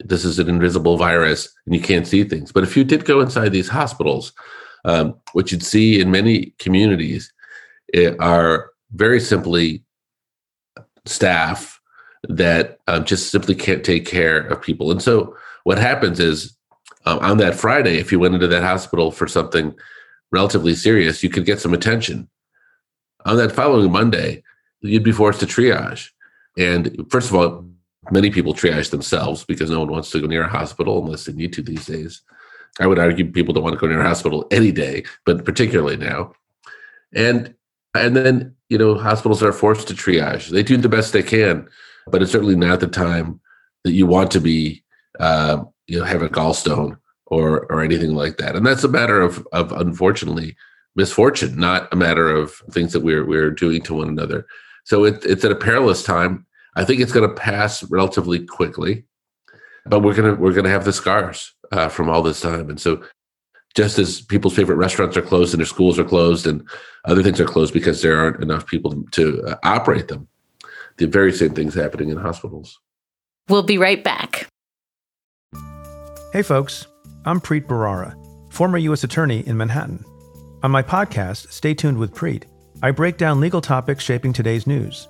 This 0.00 0.24
is 0.24 0.38
an 0.38 0.48
invisible 0.48 0.96
virus, 0.96 1.52
and 1.66 1.74
you 1.74 1.80
can't 1.80 2.06
see 2.06 2.24
things. 2.24 2.52
But 2.52 2.64
if 2.64 2.76
you 2.76 2.84
did 2.84 3.04
go 3.04 3.20
inside 3.20 3.50
these 3.50 3.68
hospitals, 3.68 4.32
um, 4.84 5.14
what 5.32 5.52
you'd 5.52 5.62
see 5.62 6.00
in 6.00 6.10
many 6.10 6.54
communities 6.58 7.32
eh, 7.94 8.14
are 8.18 8.70
very 8.92 9.20
simply 9.20 9.84
staff 11.04 11.80
that 12.28 12.78
um, 12.86 13.04
just 13.04 13.30
simply 13.30 13.54
can't 13.54 13.84
take 13.84 14.06
care 14.06 14.38
of 14.38 14.62
people. 14.62 14.90
And 14.90 15.02
so 15.02 15.36
what 15.64 15.78
happens 15.78 16.20
is 16.20 16.56
um, 17.04 17.18
on 17.18 17.38
that 17.38 17.54
Friday, 17.54 17.98
if 17.98 18.12
you 18.12 18.18
went 18.18 18.34
into 18.34 18.48
that 18.48 18.62
hospital 18.62 19.10
for 19.10 19.26
something 19.26 19.74
relatively 20.30 20.74
serious, 20.74 21.22
you 21.22 21.30
could 21.30 21.44
get 21.44 21.60
some 21.60 21.74
attention. 21.74 22.28
On 23.24 23.36
that 23.36 23.52
following 23.52 23.90
Monday, 23.90 24.42
you'd 24.82 25.04
be 25.04 25.12
forced 25.12 25.40
to 25.40 25.46
triage. 25.46 26.10
And 26.58 27.06
first 27.10 27.30
of 27.30 27.36
all, 27.36 27.64
many 28.10 28.30
people 28.30 28.54
triage 28.54 28.90
themselves 28.90 29.44
because 29.44 29.70
no 29.70 29.80
one 29.80 29.90
wants 29.90 30.10
to 30.10 30.20
go 30.20 30.26
near 30.26 30.44
a 30.44 30.48
hospital 30.48 31.04
unless 31.04 31.24
they 31.24 31.32
need 31.32 31.52
to 31.54 31.62
these 31.62 31.86
days. 31.86 32.22
I 32.80 32.86
would 32.86 32.98
argue 32.98 33.30
people 33.30 33.54
don't 33.54 33.62
want 33.62 33.74
to 33.74 33.80
go 33.80 33.86
near 33.86 34.00
a 34.00 34.08
hospital 34.08 34.46
any 34.50 34.72
day, 34.72 35.04
but 35.24 35.44
particularly 35.44 35.96
now. 35.96 36.32
And 37.14 37.54
and 37.94 38.16
then 38.16 38.56
you 38.70 38.78
know 38.78 38.96
hospitals 38.96 39.42
are 39.42 39.52
forced 39.52 39.88
to 39.88 39.94
triage. 39.94 40.48
They 40.48 40.62
do 40.62 40.76
the 40.78 40.88
best 40.88 41.12
they 41.12 41.22
can, 41.22 41.68
but 42.06 42.22
it's 42.22 42.32
certainly 42.32 42.56
not 42.56 42.80
the 42.80 42.88
time 42.88 43.40
that 43.84 43.92
you 43.92 44.06
want 44.06 44.30
to 44.32 44.40
be 44.40 44.82
uh, 45.20 45.62
you 45.86 45.98
know 45.98 46.04
have 46.04 46.22
a 46.22 46.28
gallstone 46.28 46.96
or 47.26 47.66
or 47.70 47.82
anything 47.82 48.14
like 48.14 48.38
that. 48.38 48.56
And 48.56 48.66
that's 48.66 48.84
a 48.84 48.88
matter 48.88 49.20
of 49.20 49.46
of 49.52 49.72
unfortunately 49.72 50.56
misfortune, 50.96 51.58
not 51.58 51.92
a 51.92 51.96
matter 51.96 52.30
of 52.30 52.54
things 52.70 52.92
that 52.94 53.00
we're 53.00 53.26
we're 53.26 53.50
doing 53.50 53.82
to 53.82 53.94
one 53.94 54.08
another. 54.08 54.46
So 54.84 55.04
it, 55.04 55.24
it's 55.24 55.44
at 55.44 55.52
a 55.52 55.56
perilous 55.56 56.02
time. 56.02 56.46
I 56.74 56.84
think 56.84 57.00
it's 57.00 57.12
going 57.12 57.28
to 57.28 57.34
pass 57.34 57.82
relatively 57.84 58.44
quickly, 58.44 59.04
but 59.86 60.00
we're 60.00 60.14
gonna 60.14 60.34
we're 60.34 60.52
gonna 60.52 60.70
have 60.70 60.84
the 60.84 60.92
scars 60.92 61.54
uh, 61.70 61.88
from 61.88 62.08
all 62.08 62.22
this 62.22 62.40
time. 62.40 62.70
And 62.70 62.80
so, 62.80 63.02
just 63.74 63.98
as 63.98 64.22
people's 64.22 64.54
favorite 64.54 64.76
restaurants 64.76 65.16
are 65.16 65.22
closed 65.22 65.52
and 65.52 65.60
their 65.60 65.66
schools 65.66 65.98
are 65.98 66.04
closed 66.04 66.46
and 66.46 66.66
other 67.04 67.22
things 67.22 67.40
are 67.40 67.46
closed 67.46 67.74
because 67.74 68.00
there 68.00 68.18
aren't 68.18 68.42
enough 68.42 68.66
people 68.66 69.04
to 69.12 69.42
uh, 69.44 69.56
operate 69.64 70.08
them, 70.08 70.28
the 70.96 71.06
very 71.06 71.32
same 71.32 71.54
things 71.54 71.74
happening 71.74 72.08
in 72.08 72.16
hospitals. 72.16 72.78
We'll 73.48 73.62
be 73.62 73.78
right 73.78 74.02
back. 74.02 74.48
Hey, 76.32 76.42
folks. 76.42 76.86
I'm 77.24 77.40
Preet 77.40 77.66
Bharara, 77.66 78.16
former 78.52 78.78
U.S. 78.78 79.04
Attorney 79.04 79.46
in 79.46 79.56
Manhattan. 79.56 80.04
On 80.64 80.70
my 80.72 80.82
podcast, 80.82 81.52
Stay 81.52 81.72
Tuned 81.72 81.98
with 81.98 82.14
Preet, 82.14 82.44
I 82.84 82.90
break 82.90 83.16
down 83.16 83.38
legal 83.38 83.60
topics 83.60 84.02
shaping 84.02 84.32
today's 84.32 84.66
news. 84.66 85.06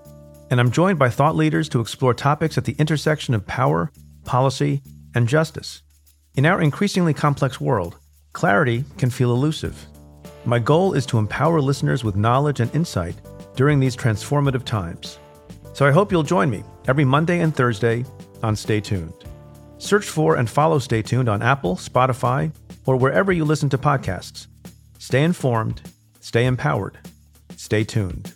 And 0.50 0.61
I'm 0.61 0.71
joined 0.71 0.99
by 0.99 1.09
thought 1.09 1.37
leaders 1.37 1.71
to 1.71 1.81
explore 1.81 2.12
topics 2.12 2.59
at 2.59 2.67
the 2.67 2.76
intersection 2.79 3.33
of 3.33 3.47
power, 3.47 3.91
policy, 4.26 4.83
and 5.14 5.26
justice. 5.26 5.81
In 6.35 6.45
our 6.45 6.61
increasingly 6.61 7.14
complex 7.14 7.62
world, 7.62 7.97
clarity 8.35 8.85
can 8.99 9.09
feel 9.09 9.33
elusive. 9.33 9.87
My 10.45 10.59
goal 10.59 10.93
is 10.93 11.07
to 11.07 11.19
empower 11.19 11.62
listeners 11.62 12.05
with 12.05 12.14
knowledge 12.14 12.61
and 12.61 12.75
insight 12.75 13.14
during 13.57 13.81
these 13.81 13.97
transformative 13.97 14.64
times. 14.64 15.19
So 15.73 15.87
I 15.87 15.93
hope 15.93 16.12
you'll 16.12 16.25
join 16.25 16.50
me 16.50 16.64
every 16.88 17.07
Monday 17.07 17.41
and 17.41 17.57
Thursday 17.57 18.05
on 18.43 18.55
Stay 18.55 18.83
Tuned. 18.83 19.14
Search 19.79 20.05
for 20.05 20.37
and 20.37 20.49
follow 20.49 20.79
Stay 20.79 21.00
Tuned 21.00 21.31
on 21.31 21.41
Apple, 21.41 21.76
Spotify, 21.76 22.52
or 22.85 22.97
wherever 22.97 23.33
you 23.33 23.47
listen 23.47 23.71
to 23.71 23.79
podcasts. 23.79 24.47
Stay 24.99 25.25
informed, 25.25 25.81
stay 26.21 26.45
empowered, 26.45 26.99
stay 27.62 27.85
tuned. 27.85 28.33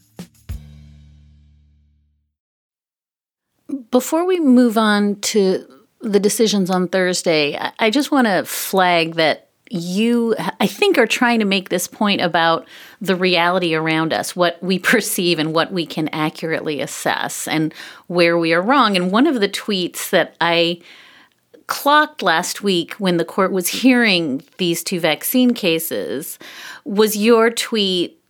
Before 3.91 4.25
we 4.25 4.39
move 4.39 4.79
on 4.79 5.21
to 5.23 5.67
the 6.01 6.21
decisions 6.21 6.71
on 6.71 6.87
Thursday, 6.87 7.59
I 7.81 7.91
just 7.91 8.13
want 8.13 8.29
to 8.29 8.45
flag 8.45 9.17
that 9.17 9.49
you, 9.69 10.37
I 10.61 10.69
think, 10.69 10.97
are 10.97 11.09
trying 11.09 11.41
to 11.41 11.45
make 11.45 11.71
this 11.71 11.89
point 11.89 12.21
about 12.21 12.69
the 13.01 13.17
reality 13.17 13.75
around 13.75 14.13
us, 14.13 14.37
what 14.37 14.63
we 14.63 14.79
perceive 14.93 15.41
and 15.41 15.53
what 15.53 15.73
we 15.73 15.87
can 15.87 16.09
accurately 16.11 16.81
assess, 16.81 17.49
and 17.49 17.75
where 18.07 18.39
we 18.39 18.55
are 18.55 18.63
wrong. 18.63 18.95
And 18.95 19.11
one 19.11 19.27
of 19.27 19.41
the 19.41 19.49
tweets 19.49 20.09
that 20.11 20.37
I 20.41 20.81
clocked 21.67 22.23
last 22.23 22.63
week 22.63 22.95
when 22.95 23.17
the 23.17 23.25
court 23.25 23.51
was 23.51 23.67
hearing 23.67 24.45
these 24.59 24.85
two 24.85 25.01
vaccine 25.01 25.53
cases 25.53 26.39
was 26.85 27.17
your 27.17 27.51
tweet 27.51 28.23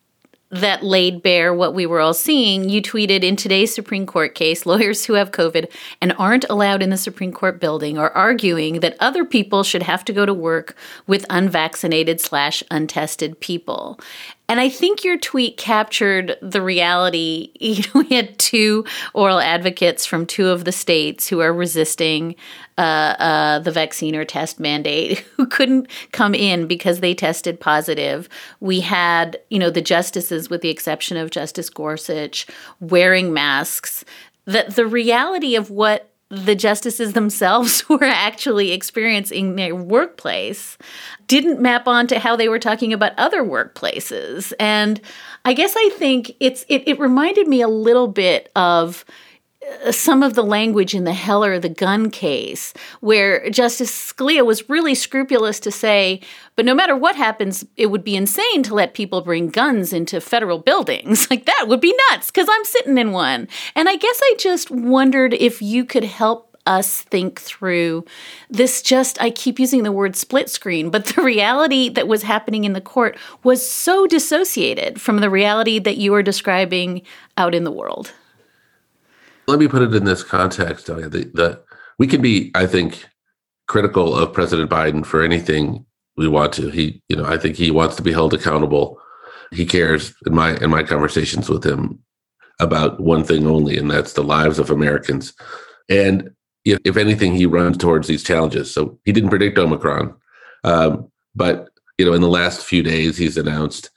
that 0.50 0.84
laid 0.84 1.22
bare 1.22 1.52
what 1.52 1.74
we 1.74 1.86
were 1.86 2.00
all 2.00 2.14
seeing. 2.14 2.68
You 2.68 2.80
tweeted 2.80 3.22
in 3.22 3.36
today's 3.36 3.74
Supreme 3.74 4.06
Court 4.06 4.34
case, 4.34 4.64
lawyers 4.64 5.04
who 5.04 5.14
have 5.14 5.32
COVID 5.32 5.70
and 6.00 6.14
aren't 6.18 6.44
allowed 6.48 6.82
in 6.82 6.90
the 6.90 6.96
Supreme 6.96 7.32
Court 7.32 7.60
building 7.60 7.98
are 7.98 8.10
arguing 8.12 8.80
that 8.80 8.96
other 9.00 9.24
people 9.24 9.64
should 9.64 9.82
have 9.82 10.04
to 10.04 10.12
go 10.12 10.24
to 10.24 10.34
work 10.34 10.76
with 11.06 11.26
unvaccinated 11.30 12.20
slash 12.20 12.62
untested 12.70 13.40
people. 13.40 13.98
And 14.48 14.60
I 14.60 14.68
think 14.68 15.02
your 15.02 15.18
tweet 15.18 15.56
captured 15.56 16.36
the 16.40 16.62
reality. 16.62 17.52
You 17.66 17.82
know, 17.94 18.06
we 18.08 18.14
had 18.14 18.38
two 18.38 18.84
oral 19.12 19.40
advocates 19.40 20.06
from 20.06 20.24
two 20.24 20.48
of 20.48 20.64
the 20.64 20.72
states 20.72 21.28
who 21.28 21.40
are 21.40 21.52
resisting 21.52 22.36
uh, 22.78 22.80
uh, 22.80 23.58
the 23.58 23.72
vaccine 23.72 24.14
or 24.14 24.24
test 24.24 24.60
mandate 24.60 25.18
who 25.36 25.46
couldn't 25.46 25.88
come 26.12 26.34
in 26.34 26.66
because 26.66 27.00
they 27.00 27.12
tested 27.12 27.58
positive. 27.60 28.28
We 28.60 28.80
had, 28.80 29.38
you 29.50 29.58
know, 29.58 29.70
the 29.70 29.82
justices, 29.82 30.48
with 30.48 30.60
the 30.60 30.70
exception 30.70 31.16
of 31.16 31.30
Justice 31.30 31.68
Gorsuch, 31.68 32.46
wearing 32.80 33.34
masks. 33.34 34.04
That 34.44 34.76
the 34.76 34.86
reality 34.86 35.56
of 35.56 35.70
what 35.70 36.08
the 36.28 36.54
justices 36.54 37.12
themselves 37.12 37.88
were 37.88 38.04
actually 38.04 38.72
experiencing 38.72 39.50
in 39.50 39.56
their 39.56 39.74
workplace 39.74 40.76
didn't 41.26 41.60
map 41.60 41.86
onto 41.86 42.16
how 42.16 42.36
they 42.36 42.48
were 42.48 42.58
talking 42.58 42.92
about 42.92 43.12
other 43.18 43.42
workplaces. 43.42 44.52
And 44.58 45.00
I 45.44 45.52
guess 45.52 45.74
I 45.76 45.90
think 45.94 46.32
it's 46.40 46.64
it, 46.68 46.86
it 46.86 46.98
reminded 46.98 47.48
me 47.48 47.62
a 47.62 47.68
little 47.68 48.08
bit 48.08 48.50
of 48.56 49.04
some 49.90 50.22
of 50.22 50.34
the 50.34 50.44
language 50.44 50.94
in 50.94 51.04
the 51.04 51.12
Heller 51.12 51.58
the 51.58 51.68
gun 51.68 52.10
case, 52.10 52.72
where 53.00 53.48
Justice 53.50 54.12
Scalia 54.12 54.44
was 54.44 54.68
really 54.68 54.94
scrupulous 54.94 55.60
to 55.60 55.70
say, 55.70 56.20
but 56.54 56.64
no 56.64 56.74
matter 56.74 56.96
what 56.96 57.16
happens, 57.16 57.64
it 57.76 57.86
would 57.86 58.04
be 58.04 58.16
insane 58.16 58.62
to 58.64 58.74
let 58.74 58.94
people 58.94 59.20
bring 59.20 59.48
guns 59.48 59.92
into 59.92 60.20
federal 60.20 60.58
buildings. 60.58 61.28
Like 61.36 61.46
that 61.46 61.66
would 61.66 61.80
be 61.80 61.94
nuts 62.10 62.30
because 62.30 62.48
I'm 62.50 62.64
sitting 62.64 62.96
in 62.98 63.10
one. 63.10 63.48
And 63.74 63.88
I 63.88 63.96
guess 63.96 64.20
I 64.22 64.34
just 64.38 64.70
wondered 64.70 65.34
if 65.34 65.60
you 65.60 65.84
could 65.84 66.04
help 66.04 66.56
us 66.66 67.02
think 67.02 67.40
through 67.40 68.04
this 68.48 68.80
just 68.80 69.20
I 69.20 69.30
keep 69.30 69.58
using 69.58 69.82
the 69.82 69.92
word 69.92 70.16
split 70.16 70.48
screen, 70.48 70.90
but 70.90 71.04
the 71.16 71.22
reality 71.22 71.88
that 71.90 72.08
was 72.08 72.22
happening 72.22 72.64
in 72.64 72.74
the 72.74 72.80
court 72.80 73.16
was 73.42 73.68
so 73.68 74.06
dissociated 74.06 75.00
from 75.00 75.18
the 75.18 75.30
reality 75.30 75.78
that 75.80 75.96
you 75.96 76.14
are 76.14 76.22
describing 76.22 77.02
out 77.36 77.54
in 77.54 77.64
the 77.64 77.72
world. 77.72 78.12
Let 79.48 79.58
me 79.58 79.68
put 79.68 79.82
it 79.82 79.94
in 79.94 80.04
this 80.04 80.22
context. 80.22 80.86
The, 80.86 81.30
the, 81.32 81.62
we 81.98 82.06
can 82.06 82.20
be, 82.20 82.50
I 82.54 82.66
think, 82.66 83.06
critical 83.68 84.14
of 84.14 84.32
President 84.32 84.70
Biden 84.70 85.04
for 85.04 85.22
anything 85.22 85.84
we 86.16 86.28
want 86.28 86.52
to. 86.54 86.68
He, 86.70 87.02
you 87.08 87.16
know, 87.16 87.24
I 87.24 87.38
think 87.38 87.56
he 87.56 87.70
wants 87.70 87.96
to 87.96 88.02
be 88.02 88.12
held 88.12 88.34
accountable. 88.34 88.98
He 89.52 89.66
cares 89.66 90.14
in 90.26 90.34
my 90.34 90.56
in 90.56 90.70
my 90.70 90.82
conversations 90.82 91.48
with 91.48 91.64
him 91.64 92.00
about 92.58 93.00
one 93.00 93.22
thing 93.22 93.46
only, 93.46 93.76
and 93.76 93.90
that's 93.90 94.14
the 94.14 94.24
lives 94.24 94.58
of 94.58 94.70
Americans. 94.70 95.34
And 95.88 96.30
if, 96.64 96.96
anything, 96.96 97.34
he 97.34 97.46
runs 97.46 97.76
towards 97.76 98.08
these 98.08 98.24
challenges. 98.24 98.72
So 98.72 98.98
he 99.04 99.12
didn't 99.12 99.30
predict 99.30 99.58
Omicron, 99.58 100.16
um, 100.64 101.10
but 101.34 101.68
you 101.98 102.04
know, 102.04 102.12
in 102.12 102.22
the 102.22 102.28
last 102.28 102.62
few 102.62 102.82
days, 102.82 103.16
he's 103.16 103.36
announced 103.36 103.90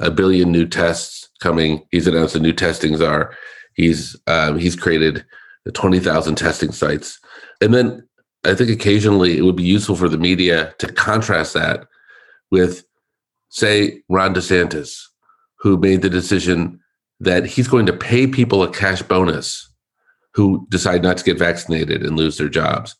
a 0.00 0.10
billion 0.10 0.52
new 0.52 0.66
tests 0.66 1.28
coming. 1.40 1.84
He's 1.90 2.06
announced 2.06 2.34
the 2.34 2.40
new 2.40 2.52
testings 2.52 2.98
czar. 2.98 3.36
He's 3.74 4.16
um, 4.26 4.58
he's 4.58 4.76
created 4.76 5.24
twenty 5.72 6.00
thousand 6.00 6.36
testing 6.36 6.72
sites, 6.72 7.18
and 7.60 7.72
then 7.72 8.06
I 8.44 8.54
think 8.54 8.70
occasionally 8.70 9.38
it 9.38 9.42
would 9.42 9.56
be 9.56 9.62
useful 9.62 9.96
for 9.96 10.08
the 10.08 10.18
media 10.18 10.74
to 10.78 10.92
contrast 10.92 11.54
that 11.54 11.86
with, 12.50 12.84
say, 13.50 14.02
Ron 14.08 14.34
DeSantis, 14.34 15.00
who 15.60 15.76
made 15.78 16.02
the 16.02 16.10
decision 16.10 16.80
that 17.20 17.46
he's 17.46 17.68
going 17.68 17.86
to 17.86 17.92
pay 17.92 18.26
people 18.26 18.62
a 18.62 18.70
cash 18.70 19.00
bonus 19.02 19.70
who 20.34 20.66
decide 20.70 21.02
not 21.02 21.16
to 21.18 21.24
get 21.24 21.38
vaccinated 21.38 22.02
and 22.02 22.16
lose 22.16 22.36
their 22.36 22.48
jobs. 22.48 22.96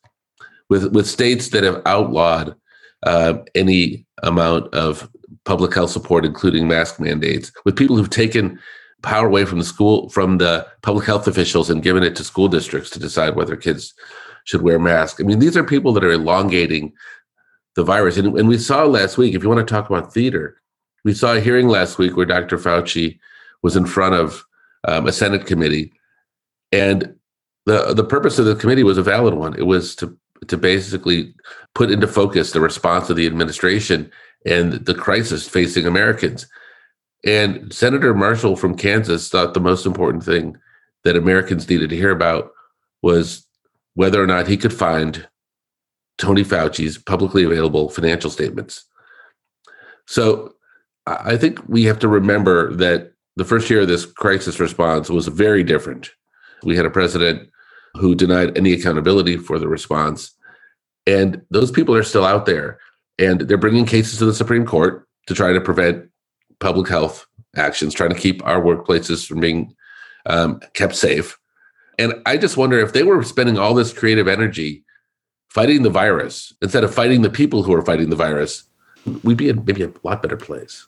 With 0.71 0.95
with 0.95 1.07
states 1.09 1.49
that 1.51 1.65
have 1.65 1.83
outlawed 1.87 2.55
uh, 3.03 3.39
any 3.55 4.07
amount 4.23 4.73
of 4.75 5.11
public 5.45 5.75
health 5.75 5.91
support, 5.91 6.25
including 6.25 6.69
mask 6.69 7.01
mandates, 7.01 7.51
with 7.65 7.77
people 7.77 7.97
who've 7.97 8.09
taken 8.09 8.61
power 9.03 9.27
away 9.27 9.45
from 9.45 9.59
the 9.59 9.65
school 9.65 10.09
from 10.09 10.39
the 10.39 10.67
public 10.83 11.07
health 11.07 11.27
officials 11.27 11.71
and 11.71 11.83
given 11.83 12.03
it 12.03 12.17
to 12.17 12.25
school 12.25 12.49
districts 12.49 12.91
to 12.91 12.99
decide 12.99 13.37
whether 13.37 13.57
kids 13.57 13.95
should 14.45 14.63
wear 14.63 14.79
masks. 14.79 15.21
I 15.21 15.25
mean, 15.25 15.39
these 15.39 15.57
are 15.57 15.65
people 15.65 15.93
that 15.93 16.05
are 16.05 16.13
elongating 16.13 16.93
the 17.75 17.85
virus. 17.85 18.17
And, 18.17 18.37
and 18.39 18.49
we 18.49 18.59
saw 18.59 18.85
last 18.85 19.19
week, 19.19 19.35
if 19.35 19.43
you 19.43 19.49
want 19.49 19.67
to 19.67 19.75
talk 19.75 19.89
about 19.89 20.13
theater, 20.13 20.61
we 21.05 21.15
saw 21.15 21.35
a 21.35 21.41
hearing 21.41 21.69
last 21.69 21.99
week 21.99 22.17
where 22.17 22.27
Dr. 22.27 22.59
Fauci 22.59 23.19
was 23.63 23.77
in 23.77 23.87
front 23.87 24.15
of 24.15 24.45
um, 24.87 25.07
a 25.07 25.13
Senate 25.13 25.47
committee, 25.47 25.93
and 26.73 27.15
the 27.67 27.95
the 27.95 28.05
purpose 28.05 28.39
of 28.39 28.47
the 28.47 28.57
committee 28.57 28.83
was 28.83 28.99
a 28.99 29.03
valid 29.03 29.35
one. 29.35 29.55
It 29.55 29.67
was 29.67 29.95
to 29.97 30.17
to 30.49 30.57
basically 30.57 31.35
put 31.75 31.91
into 31.91 32.09
focus 32.09 32.51
the 32.51 32.61
response 32.61 33.09
of 33.09 33.17
the 33.17 33.27
administration 33.27 34.11
and 34.45 34.73
the 34.73 34.95
crisis 34.95 35.49
facing 35.49 35.87
Americans. 35.87 36.47
And 37.25 37.73
Senator 37.73 38.15
Marshall 38.15 38.57
from 38.57 38.77
Kansas 38.77 39.29
thought 39.29 39.55
the 39.55 39.61
most 39.61 39.87
important 39.87 40.25
thing 40.25 40.57
that 41.05 41.17
Americans 41.17 41.69
needed 41.69 41.91
to 41.91 41.97
hear 41.97 42.11
about 42.11 42.51
was 43.03 43.47
whether 43.95 44.23
or 44.23 44.27
not 44.27 44.49
he 44.49 44.57
could 44.57 44.73
find 44.73 45.29
Tony 46.19 46.45
Fauci's 46.45 46.99
publicly 46.99 47.45
available 47.45 47.89
financial 47.89 48.31
statements. 48.31 48.85
So 50.07 50.55
I 51.07 51.37
think 51.37 51.61
we 51.69 51.85
have 51.85 51.99
to 52.01 52.09
remember 52.09 52.73
that 52.75 53.13
the 53.37 53.45
first 53.45 53.71
year 53.71 53.81
of 53.83 53.89
this 53.89 54.07
crisis 54.07 54.61
response 54.61 55.09
was 55.09 55.29
very 55.29 55.65
different. 55.65 56.11
We 56.63 56.77
had 56.77 56.87
a 56.87 56.91
president 56.91 57.49
who 57.95 58.15
denied 58.15 58.57
any 58.57 58.73
accountability 58.73 59.37
for 59.37 59.59
the 59.59 59.69
response. 59.69 60.33
And 61.07 61.43
those 61.51 61.71
people 61.71 61.95
are 61.95 62.03
still 62.03 62.25
out 62.25 62.47
there. 62.47 62.79
And 63.19 63.43
they're 63.43 63.57
bringing 63.57 63.87
cases 63.87 64.19
to 64.19 64.25
the 64.25 64.35
Supreme 64.35 64.65
Court 64.65 65.07
to 65.27 65.35
try 65.35 65.53
to 65.53 65.61
prevent 65.61 66.09
public 66.63 66.89
health 66.89 67.27
actions, 67.57 67.93
trying 67.93 68.11
to 68.11 68.19
keep 68.19 68.45
our 68.47 68.63
workplaces 68.63 69.27
from 69.27 69.41
being 69.41 69.75
um, 70.27 70.61
kept 70.75 70.95
safe. 70.95 71.39
And 71.99 72.15
I 72.25 72.39
just 72.39 72.57
wonder 72.57 72.79
if 72.79 72.93
they 72.93 73.03
were 73.03 73.23
spending 73.23 73.59
all 73.59 73.75
this 73.75 73.93
creative 73.93 74.29
energy 74.29 74.85
fighting 75.51 75.83
the 75.83 75.91
virus 75.91 76.53
instead 76.63 76.85
of 76.85 76.95
fighting 76.95 77.23
the 77.23 77.31
people 77.31 77.63
who 77.63 77.75
are 77.75 77.83
fighting 77.83 78.09
the 78.09 78.17
virus, 78.17 78.65
we'd 79.23 79.37
be 79.37 79.51
in 79.51 79.65
maybe 79.67 79.83
a 79.83 79.93
lot 80.03 80.23
better 80.23 80.37
place 80.37 80.87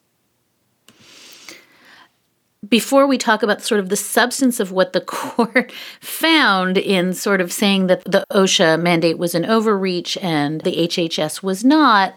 before 2.68 3.06
we 3.06 3.18
talk 3.18 3.42
about 3.42 3.62
sort 3.62 3.80
of 3.80 3.88
the 3.88 3.96
substance 3.96 4.60
of 4.60 4.72
what 4.72 4.92
the 4.92 5.00
court 5.02 5.72
found 6.00 6.78
in 6.78 7.12
sort 7.12 7.40
of 7.40 7.52
saying 7.52 7.86
that 7.86 8.04
the 8.04 8.24
OSHA 8.32 8.80
mandate 8.80 9.18
was 9.18 9.34
an 9.34 9.44
overreach 9.44 10.16
and 10.18 10.60
the 10.62 10.88
HHS 10.88 11.42
was 11.42 11.64
not, 11.64 12.14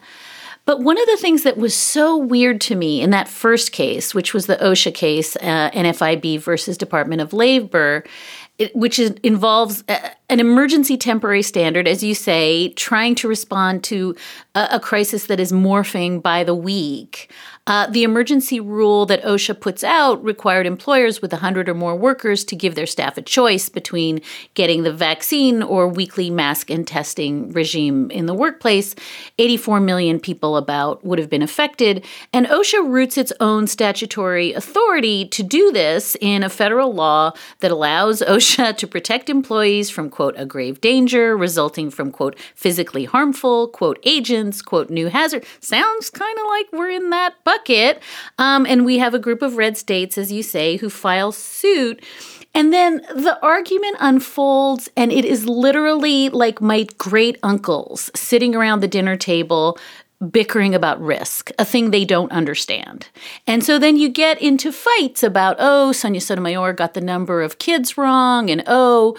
but 0.67 0.81
one 0.81 0.99
of 0.99 1.05
the 1.05 1.15
things 1.15 1.43
that 1.43 1.55
was 1.55 1.73
so 1.73 2.17
weird 2.17 2.59
to 2.59 2.75
me 2.75 3.01
in 3.01 3.11
that 3.11 3.29
first 3.29 3.71
case, 3.71 4.13
which 4.13 4.33
was 4.33 4.47
the 4.47 4.57
OSHA 4.57 4.93
case, 4.93 5.37
uh, 5.37 5.71
NFIB 5.71 6.41
versus 6.41 6.77
Department 6.77 7.21
of 7.21 7.31
Labor, 7.31 8.03
it, 8.57 8.75
which 8.75 8.99
is, 8.99 9.11
involves 9.23 9.85
a, 9.87 10.11
an 10.29 10.41
emergency 10.41 10.97
temporary 10.97 11.41
standard, 11.41 11.87
as 11.87 12.03
you 12.03 12.13
say, 12.13 12.73
trying 12.73 13.15
to 13.15 13.29
respond 13.29 13.85
to 13.85 14.13
a, 14.55 14.67
a 14.71 14.79
crisis 14.81 15.27
that 15.27 15.39
is 15.39 15.53
morphing 15.53 16.21
by 16.21 16.43
the 16.43 16.55
week. 16.55 17.31
Uh, 17.67 17.85
the 17.87 18.03
emergency 18.03 18.61
rule 18.61 19.05
that 19.05 19.21
OSHA 19.23 19.59
puts 19.59 19.83
out 19.83 20.23
required 20.23 20.65
employers 20.65 21.21
with 21.21 21.33
100 21.33 21.67
or 21.67 21.73
more 21.73 21.97
workers 21.97 22.45
to 22.45 22.55
give 22.55 22.75
their 22.75 22.85
staff 22.85 23.17
a 23.17 23.21
choice 23.21 23.67
between 23.67 24.21
getting 24.53 24.83
the 24.83 24.93
vaccine 24.93 25.61
or 25.61 25.85
weekly 25.85 26.29
mask 26.29 26.69
and 26.69 26.87
testing 26.87 27.51
regime 27.51 28.09
in 28.09 28.25
the 28.25 28.33
workplace. 28.33 28.95
84 29.37 29.81
million 29.81 30.17
people 30.17 30.55
about 30.55 31.03
would 31.03 31.19
have 31.19 31.29
been 31.29 31.41
affected. 31.41 32.05
And 32.31 32.45
OSHA 32.45 32.89
roots 32.89 33.17
its 33.17 33.33
own 33.41 33.67
statutory 33.67 34.53
authority 34.53 35.27
to 35.27 35.43
do 35.43 35.73
this 35.73 36.15
in 36.21 36.43
a 36.43 36.49
federal 36.49 36.93
law 36.93 37.33
that 37.59 37.69
allows 37.69 38.21
OSHA 38.27 38.77
to 38.77 38.87
protect 38.87 39.29
employees 39.29 39.89
from, 39.89 40.09
quote, 40.09 40.35
a 40.37 40.45
grave 40.45 40.79
danger 40.79 41.35
resulting 41.35 41.89
from, 41.89 42.11
quote, 42.11 42.39
physically 42.55 43.03
harmful, 43.03 43.67
quote, 43.67 43.99
agents, 44.03 44.61
quote, 44.61 44.89
new 44.89 45.07
hazard. 45.07 45.45
Sounds 45.59 46.09
kind 46.09 46.39
of 46.39 46.45
like 46.47 46.67
we're 46.71 46.91
in 46.91 47.09
that 47.09 47.35
bucket 47.43 47.56
bucket. 47.57 48.01
Um, 48.37 48.65
and 48.65 48.85
we 48.85 48.99
have 48.99 49.13
a 49.13 49.19
group 49.19 49.41
of 49.41 49.57
red 49.57 49.77
states, 49.77 50.17
as 50.17 50.31
you 50.31 50.43
say, 50.43 50.77
who 50.77 50.89
file 50.89 51.31
suit. 51.31 52.03
And 52.53 52.73
then 52.73 53.01
the 53.13 53.37
argument 53.43 53.97
unfolds, 53.99 54.89
and 54.97 55.11
it 55.11 55.25
is 55.25 55.47
literally 55.47 56.29
like 56.29 56.61
my 56.61 56.87
great 56.97 57.37
uncles 57.43 58.09
sitting 58.15 58.55
around 58.55 58.79
the 58.79 58.87
dinner 58.87 59.15
table 59.15 59.77
bickering 60.31 60.73
about 60.73 60.99
risk, 60.99 61.51
a 61.59 61.65
thing 61.65 61.91
they 61.91 62.03
don't 62.03 62.31
understand. 62.31 63.07
And 63.45 63.63
so 63.63 63.77
then 63.77 63.97
you 63.97 64.09
get 64.09 64.41
into 64.41 64.71
fights 64.71 65.21
about, 65.21 65.57
oh, 65.59 65.91
Sonia 65.91 66.19
Sotomayor 66.19 66.73
got 66.73 66.95
the 66.95 67.01
number 67.01 67.43
of 67.43 67.59
kids 67.59 67.97
wrong, 67.97 68.49
and 68.49 68.63
oh, 68.65 69.15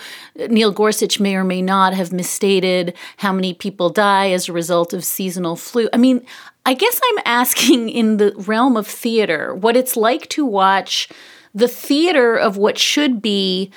Neil 0.51 0.73
Gorsuch 0.73 1.21
may 1.21 1.37
or 1.37 1.45
may 1.45 1.63
not 1.63 1.95
have 1.95 2.13
misstated 2.13 2.97
how 3.19 3.33
many 3.33 3.55
people 3.55 3.91
die 3.91 4.31
as 4.31 4.49
a 4.49 4.53
result 4.53 4.93
of 4.93 5.05
seasonal 5.05 5.55
flu. 5.55 5.89
I 5.93 5.99
mean, 5.99 6.27
I 6.69 6.75
guess 6.75 7.01
I'm 7.03 7.23
asking 7.25 7.89
in 8.01 8.19
the 8.19 8.35
realm 8.47 8.77
of 8.77 8.87
theater 8.87 9.55
what 9.55 9.75
it's 9.75 9.97
like 9.97 10.29
to 10.29 10.45
watch 10.45 11.09
the 11.55 11.67
theater 11.67 12.37
of 12.37 12.59
what 12.59 12.77
should 12.77 13.23
be 13.23 13.73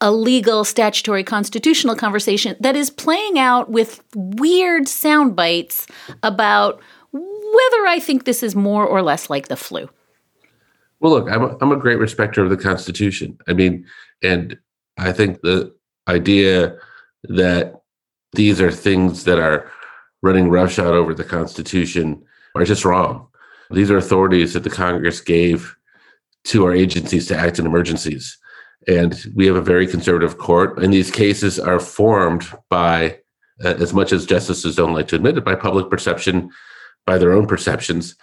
a 0.00 0.10
legal, 0.10 0.64
statutory, 0.64 1.22
constitutional 1.22 1.94
conversation 1.94 2.56
that 2.60 2.76
is 2.76 2.88
playing 2.88 3.38
out 3.38 3.70
with 3.70 4.02
weird 4.14 4.88
sound 4.88 5.36
bites 5.36 5.86
about 6.22 6.80
whether 7.12 7.86
I 7.86 7.98
think 8.00 8.24
this 8.24 8.42
is 8.42 8.56
more 8.56 8.86
or 8.86 9.02
less 9.02 9.28
like 9.28 9.48
the 9.48 9.56
flu. 9.56 9.88
Well, 11.00 11.12
look, 11.12 11.30
I'm 11.30 11.42
a, 11.42 11.58
I'm 11.60 11.72
a 11.72 11.76
great 11.76 11.98
respecter 11.98 12.42
of 12.42 12.48
the 12.48 12.56
Constitution. 12.56 13.38
I 13.48 13.52
mean, 13.52 13.86
and 14.22 14.58
I 14.98 15.12
think 15.12 15.42
the 15.42 15.74
idea 16.08 16.78
that 17.24 17.80
these 18.32 18.62
are 18.62 18.72
things 18.72 19.24
that 19.24 19.38
are 19.38 19.70
running 20.22 20.48
roughshod 20.48 20.94
over 20.94 21.14
the 21.14 21.24
Constitution 21.24 22.22
are 22.54 22.64
just 22.64 22.84
wrong. 22.84 23.28
These 23.70 23.90
are 23.90 23.96
authorities 23.96 24.54
that 24.54 24.62
the 24.62 24.70
Congress 24.70 25.20
gave 25.20 25.76
to 26.44 26.64
our 26.64 26.72
agencies 26.72 27.26
to 27.26 27.36
act 27.36 27.58
in 27.58 27.66
emergencies. 27.66 28.38
And 28.88 29.20
we 29.34 29.46
have 29.46 29.56
a 29.56 29.60
very 29.60 29.86
conservative 29.86 30.38
court, 30.38 30.78
and 30.82 30.92
these 30.92 31.10
cases 31.10 31.58
are 31.58 31.80
formed 31.80 32.46
by, 32.70 33.18
uh, 33.64 33.74
as 33.80 33.92
much 33.92 34.12
as 34.12 34.24
justices 34.26 34.76
don't 34.76 34.94
like 34.94 35.08
to 35.08 35.16
admit 35.16 35.36
it, 35.36 35.44
by 35.44 35.56
public 35.56 35.90
perception, 35.90 36.50
by 37.04 37.18
their 37.18 37.32
own 37.32 37.46
perceptions. 37.46 38.14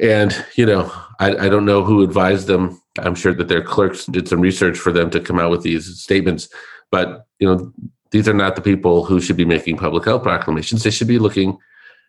And, 0.00 0.44
you 0.56 0.66
know, 0.66 0.90
I, 1.20 1.46
I 1.46 1.48
don't 1.48 1.66
know 1.66 1.84
who 1.84 2.02
advised 2.02 2.46
them. 2.48 2.80
I'm 2.98 3.14
sure 3.14 3.34
that 3.34 3.48
their 3.48 3.62
clerks 3.62 4.06
did 4.06 4.26
some 4.26 4.40
research 4.40 4.78
for 4.78 4.92
them 4.92 5.10
to 5.10 5.20
come 5.20 5.38
out 5.38 5.50
with 5.50 5.62
these 5.62 6.00
statements. 6.00 6.48
But, 6.90 7.26
you 7.38 7.46
know, 7.46 7.72
these 8.10 8.28
are 8.28 8.34
not 8.34 8.56
the 8.56 8.62
people 8.62 9.04
who 9.04 9.20
should 9.20 9.36
be 9.36 9.44
making 9.44 9.76
public 9.76 10.04
health 10.04 10.22
proclamations. 10.22 10.82
They 10.82 10.90
should 10.90 11.08
be 11.08 11.18
looking 11.18 11.58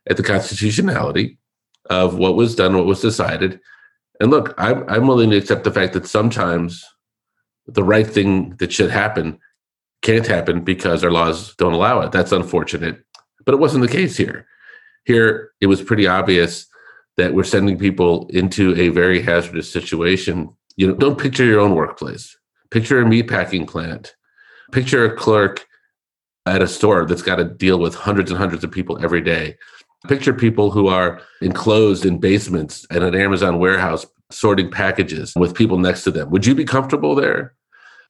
at 0.10 0.18
the 0.18 0.24
constitutionality 0.24 1.38
of 1.90 2.16
what 2.16 2.36
was 2.36 2.56
done, 2.56 2.76
what 2.76 2.86
was 2.86 3.02
decided. 3.02 3.60
And 4.20 4.32
look, 4.32 4.54
I'm, 4.58 4.88
I'm 4.90 5.08
willing 5.08 5.30
to 5.32 5.38
accept 5.38 5.64
the 5.64 5.72
fact 5.72 5.94
that 5.94 6.08
sometimes 6.08 6.84
the 7.68 7.84
right 7.84 8.08
thing 8.08 8.56
that 8.58 8.72
should 8.72 8.90
happen 8.90 9.40
can't 10.02 10.26
happen 10.26 10.62
because 10.62 11.04
our 11.04 11.12
laws 11.12 11.56
don't 11.56 11.74
allow 11.74 12.02
it. 12.02 12.12
That's 12.12 12.32
unfortunate. 12.32 13.04
But 13.46 13.54
it 13.54 13.60
wasn't 13.60 13.84
the 13.84 13.92
case 13.92 14.18
here. 14.18 14.48
Here, 15.06 15.52
it 15.62 15.68
was 15.68 15.82
pretty 15.82 16.08
obvious 16.08 16.68
that 17.18 17.34
we're 17.34 17.44
sending 17.44 17.78
people 17.78 18.28
into 18.30 18.76
a 18.76 18.90
very 18.90 19.22
hazardous 19.22 19.72
situation. 19.72 20.50
You 20.76 20.88
know, 20.88 20.96
don't 20.96 21.20
picture 21.20 21.46
your 21.46 21.60
own 21.60 21.76
workplace. 21.76 22.36
Picture 22.72 23.02
a 23.02 23.06
meatpacking 23.06 23.68
plant. 23.68 24.16
Picture 24.72 25.06
a 25.06 25.16
clerk 25.16 25.68
at 26.46 26.62
a 26.62 26.68
store 26.68 27.06
that's 27.06 27.22
got 27.22 27.36
to 27.36 27.46
deal 27.46 27.80
with 27.80 27.96
hundreds 27.96 28.32
and 28.32 28.38
hundreds 28.38 28.64
of 28.64 28.72
people 28.72 29.04
every 29.04 29.22
day. 29.22 29.58
Picture 30.08 30.34
people 30.34 30.72
who 30.72 30.88
are 30.88 31.22
enclosed 31.42 32.06
in 32.06 32.20
basements 32.20 32.86
at 32.90 33.04
an 33.04 33.14
Amazon 33.14 33.60
warehouse 33.60 34.06
sorting 34.32 34.72
packages 34.72 35.34
with 35.36 35.56
people 35.56 35.78
next 35.78 36.04
to 36.04 36.12
them. 36.12 36.30
Would 36.32 36.46
you 36.46 36.56
be 36.56 36.66
comfortable 36.66 37.14
there? 37.14 37.54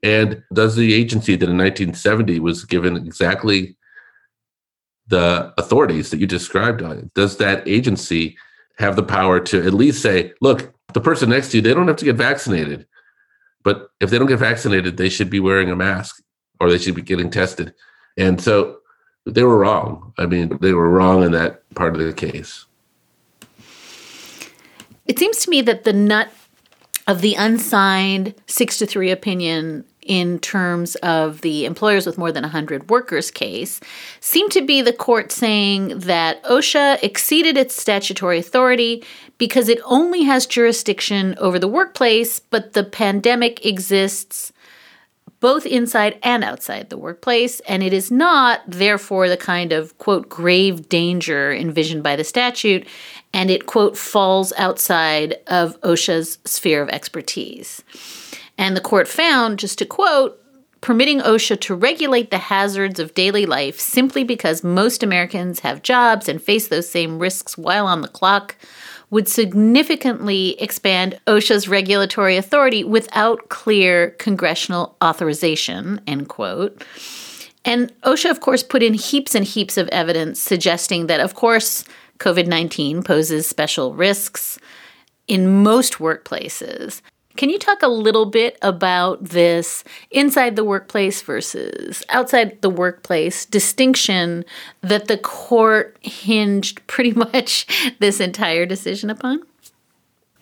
And 0.04 0.44
does 0.54 0.76
the 0.76 0.94
agency 0.94 1.36
that 1.36 1.50
in 1.50 1.58
1970 1.58 2.40
was 2.40 2.66
given 2.66 2.96
exactly 2.96 3.76
the 5.08 5.54
authorities 5.58 6.10
that 6.10 6.20
you 6.20 6.28
described 6.28 6.82
on, 6.82 6.98
it, 6.98 7.14
does 7.14 7.38
that 7.38 7.68
agency 7.68 8.38
have 8.78 8.96
the 8.96 9.04
power 9.04 9.40
to 9.40 9.66
at 9.66 9.74
least 9.74 10.02
say, 10.02 10.34
look, 10.42 10.74
the 10.94 11.02
person 11.02 11.30
next 11.30 11.52
to 11.52 11.58
you, 11.58 11.62
they 11.62 11.74
don't 11.74 11.88
have 11.88 11.98
to 11.98 12.06
get 12.06 12.16
vaccinated. 12.16 12.88
But 13.64 13.90
if 14.00 14.10
they 14.10 14.18
don't 14.18 14.28
get 14.28 14.40
vaccinated, 14.40 14.98
they 14.98 15.10
should 15.10 15.30
be 15.30 15.40
wearing 15.40 15.70
a 15.70 15.76
mask 15.76 16.22
or 16.60 16.70
they 16.70 16.78
should 16.78 16.96
be 16.96 17.02
getting 17.02 17.30
tested. 17.30 17.74
And 18.18 18.42
so 18.42 18.80
they 19.26 19.44
were 19.44 19.58
wrong. 19.58 20.14
I 20.18 20.26
mean, 20.26 20.58
they 20.62 20.74
were 20.74 20.90
wrong 20.90 21.24
in 21.24 21.32
that 21.32 21.64
part 21.76 21.96
of 21.96 22.02
the 22.02 22.14
case. 22.14 22.66
It 25.06 25.20
seems 25.20 25.40
to 25.40 25.50
me 25.50 25.62
that 25.62 25.84
the 25.84 25.94
nut 25.94 26.32
of 27.08 27.22
the 27.22 27.36
unsigned 27.36 28.34
six 28.48 28.78
to 28.78 28.86
three 28.86 29.12
opinion 29.12 29.86
in 30.02 30.40
terms 30.40 30.96
of 30.98 31.42
the 31.42 31.66
employers 31.66 32.06
with 32.06 32.18
more 32.18 32.32
than 32.32 32.44
100 32.44 32.90
workers 32.90 33.30
case 33.30 33.80
seemed 34.20 34.52
to 34.52 34.62
be 34.62 34.82
the 34.82 34.94
court 34.94 35.32
saying 35.32 36.00
that 36.00 36.44
OSHA 36.44 37.04
exceeded 37.04 37.58
its 37.58 37.80
statutory 37.80 38.40
authority 38.40 39.04
because 39.38 39.70
it 39.70 39.80
only 39.86 40.24
has 40.24 40.46
jurisdiction 40.46 41.36
over 41.38 41.60
the 41.60 41.68
workplace, 41.68 42.40
but 42.40 42.74
the 42.74 42.84
pandemic 42.84 43.66
exists 43.66 44.52
both 45.42 45.66
inside 45.66 46.18
and 46.24 46.44
outside 46.44 46.90
the 46.90 46.98
workplace, 46.98 47.60
and 47.62 47.84
it 47.84 47.92
is 47.92 48.10
not, 48.10 48.62
therefore, 48.66 49.28
the 49.28 49.36
kind 49.36 49.74
of, 49.74 49.98
quote, 49.98 50.30
grave 50.30 50.88
danger 50.88 51.52
envisioned 51.52 52.04
by 52.04 52.16
the 52.16 52.24
statute, 52.24 52.88
and 53.34 53.52
it, 53.52 53.66
quote, 53.66 53.98
falls 53.98 54.54
outside 54.58 55.36
of 55.48 55.80
OSHA's 55.82 56.38
sphere 56.46 56.82
of 56.82 56.90
expertise. 56.90 57.84
And 58.58 58.78
the 58.78 58.82
court 58.82 59.08
found, 59.08 59.60
just 59.60 59.80
to 59.80 59.86
quote, 59.86 60.38
permitting 60.80 61.20
OSHA 61.20 61.60
to 61.62 61.76
regulate 61.76 62.32
the 62.32 62.38
hazards 62.38 63.00
of 63.00 63.14
daily 63.14 63.46
life 63.46 63.80
simply 63.80 64.24
because 64.24 64.64
most 64.64 65.04
Americans 65.04 65.60
have 65.62 65.84
jobs 65.84 66.28
and 66.30 66.42
face 66.42 66.68
those 66.68 66.90
same 66.90 67.20
risks 67.20 67.58
while 67.58 67.88
on 67.88 68.02
the 68.02 68.08
clock 68.08 68.56
would 69.12 69.28
significantly 69.28 70.60
expand 70.60 71.20
OSHA's 71.28 71.68
regulatory 71.68 72.38
authority 72.38 72.84
without 72.84 73.50
clear 73.50 74.12
congressional 74.12 74.96
authorization, 75.04 76.02
end 76.08 76.30
quote. 76.30 76.84
And 77.64 77.94
OSHA, 78.02 78.32
of 78.32 78.40
course, 78.40 78.64
put 78.64 78.82
in 78.82 78.96
heaps 78.96 79.36
and 79.36 79.46
heaps 79.46 79.78
of 79.78 79.88
evidence 79.90 80.40
suggesting 80.40 81.08
that, 81.08 81.20
of 81.20 81.36
course, 81.36 81.84
COVID 82.18 82.48
19 82.48 83.04
poses 83.04 83.48
special 83.48 83.94
risks 83.94 84.58
in 85.28 85.62
most 85.62 85.96
workplaces. 85.96 87.02
Can 87.38 87.50
you 87.50 87.58
talk 87.58 87.82
a 87.82 87.88
little 87.88 88.26
bit 88.26 88.58
about 88.62 89.24
this 89.24 89.84
inside 90.12 90.56
the 90.56 90.64
workplace 90.64 91.22
versus 91.22 92.04
outside 92.10 92.62
the 92.62 92.70
workplace 92.70 93.46
distinction 93.46 94.44
that 94.82 95.08
the 95.08 95.18
court 95.18 95.98
hinged 96.02 96.86
pretty 96.88 97.12
much 97.34 97.96
this 98.00 98.20
entire 98.20 98.66
decision 98.66 99.10
upon? 99.10 99.44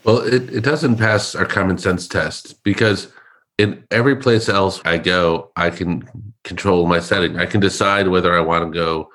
Well, 0.04 0.20
it, 0.20 0.54
it 0.54 0.64
doesn't 0.64 0.98
pass 0.98 1.36
our 1.36 1.46
common 1.46 1.78
sense 1.78 2.08
test 2.08 2.64
because 2.64 3.12
in 3.58 3.84
every 3.92 4.16
place 4.16 4.48
else 4.48 4.82
I 4.86 4.98
go, 4.98 5.52
I 5.56 5.70
can 5.70 6.08
control 6.44 6.88
my 6.88 7.00
setting. 7.00 7.38
I 7.38 7.46
can 7.46 7.60
decide 7.60 8.08
whether 8.08 8.34
I 8.34 8.40
want 8.40 8.72
to 8.72 8.78
go 8.78 9.10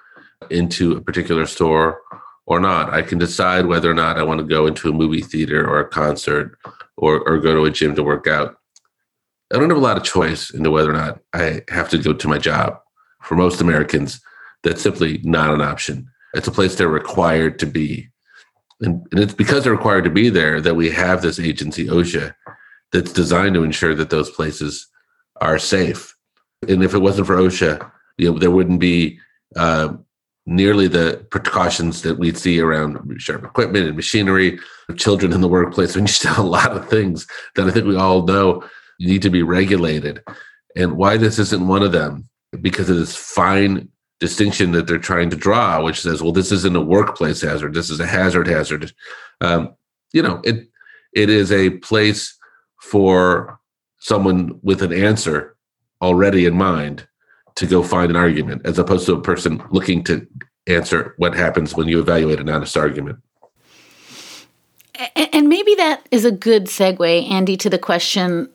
into 0.50 0.92
a 0.92 1.00
particular 1.00 1.46
store 1.46 2.02
or 2.46 2.60
not. 2.60 2.92
I 2.92 3.00
can 3.00 3.18
decide 3.18 3.66
whether 3.66 3.90
or 3.90 3.94
not 3.94 4.18
I 4.18 4.22
want 4.22 4.38
to 4.40 4.46
go 4.46 4.66
into 4.66 4.90
a 4.90 4.92
movie 4.92 5.22
theater 5.22 5.66
or 5.66 5.80
a 5.80 5.88
concert 5.88 6.58
or, 6.96 7.20
or 7.28 7.38
go 7.38 7.54
to 7.54 7.64
a 7.64 7.70
gym 7.70 7.94
to 7.94 8.02
work 8.02 8.26
out. 8.26 8.56
I 9.52 9.58
don't 9.58 9.68
have 9.68 9.78
a 9.78 9.82
lot 9.82 9.96
of 9.96 10.04
choice 10.04 10.50
into 10.50 10.70
whether 10.70 10.90
or 10.90 10.94
not 10.94 11.20
I 11.32 11.62
have 11.68 11.88
to 11.90 11.98
go 11.98 12.12
to 12.12 12.28
my 12.28 12.38
job. 12.38 12.78
For 13.22 13.36
most 13.36 13.60
Americans, 13.60 14.20
that's 14.62 14.82
simply 14.82 15.20
not 15.24 15.52
an 15.52 15.60
option. 15.60 16.08
It's 16.34 16.48
a 16.48 16.52
place 16.52 16.74
they're 16.74 16.88
required 16.88 17.58
to 17.60 17.66
be. 17.66 18.08
And, 18.80 19.06
and 19.12 19.20
it's 19.20 19.34
because 19.34 19.64
they're 19.64 19.72
required 19.72 20.04
to 20.04 20.10
be 20.10 20.28
there 20.28 20.60
that 20.60 20.74
we 20.74 20.90
have 20.90 21.22
this 21.22 21.38
agency, 21.38 21.86
OSHA, 21.86 22.34
that's 22.92 23.12
designed 23.12 23.54
to 23.54 23.64
ensure 23.64 23.94
that 23.94 24.10
those 24.10 24.30
places 24.30 24.86
are 25.40 25.58
safe. 25.58 26.14
And 26.68 26.82
if 26.82 26.94
it 26.94 26.98
wasn't 26.98 27.26
for 27.26 27.36
OSHA, 27.36 27.90
you 28.18 28.32
know, 28.32 28.38
there 28.38 28.50
wouldn't 28.50 28.80
be 28.80 29.18
uh, 29.56 29.94
nearly 30.46 30.88
the 30.88 31.24
precautions 31.30 32.02
that 32.02 32.18
we 32.18 32.32
see 32.34 32.60
around 32.60 32.98
sharp 33.18 33.44
equipment 33.44 33.86
and 33.86 33.96
machinery, 33.96 34.58
children 34.96 35.32
in 35.32 35.40
the 35.40 35.48
workplace. 35.48 35.94
I 35.94 36.00
mean, 36.00 36.06
just 36.06 36.24
a 36.24 36.42
lot 36.42 36.72
of 36.72 36.88
things 36.88 37.26
that 37.56 37.66
I 37.66 37.70
think 37.70 37.86
we 37.86 37.96
all 37.96 38.22
know 38.22 38.62
need 39.00 39.22
to 39.22 39.30
be 39.30 39.42
regulated. 39.42 40.22
And 40.76 40.96
why 40.96 41.16
this 41.16 41.38
isn't 41.38 41.66
one 41.66 41.82
of 41.82 41.92
them, 41.92 42.28
because 42.60 42.90
of 42.90 42.96
this 42.96 43.16
fine 43.16 43.88
distinction 44.20 44.72
that 44.72 44.86
they're 44.86 44.98
trying 44.98 45.30
to 45.30 45.36
draw, 45.36 45.82
which 45.82 46.00
says, 46.00 46.22
well, 46.22 46.32
this 46.32 46.52
isn't 46.52 46.76
a 46.76 46.80
workplace 46.80 47.40
hazard, 47.40 47.74
this 47.74 47.90
is 47.90 48.00
a 48.00 48.06
hazard 48.06 48.46
hazard. 48.46 48.92
Um, 49.40 49.74
you 50.12 50.22
know, 50.22 50.40
it 50.44 50.68
it 51.12 51.30
is 51.30 51.50
a 51.52 51.70
place 51.70 52.36
for 52.80 53.58
someone 53.98 54.60
with 54.62 54.82
an 54.82 54.92
answer 54.92 55.56
already 56.02 56.44
in 56.44 56.54
mind 56.54 57.08
to 57.56 57.66
go 57.66 57.82
find 57.82 58.10
an 58.10 58.16
argument 58.16 58.62
as 58.64 58.78
opposed 58.78 59.06
to 59.06 59.14
a 59.14 59.20
person 59.20 59.62
looking 59.70 60.02
to 60.04 60.26
answer 60.66 61.14
what 61.18 61.34
happens 61.34 61.74
when 61.74 61.88
you 61.88 62.00
evaluate 62.00 62.40
an 62.40 62.48
honest 62.48 62.76
argument. 62.76 63.18
And 65.16 65.48
maybe 65.48 65.74
that 65.74 66.06
is 66.10 66.24
a 66.24 66.30
good 66.30 66.66
segue, 66.66 67.30
Andy, 67.30 67.56
to 67.56 67.68
the 67.68 67.78
question 67.78 68.48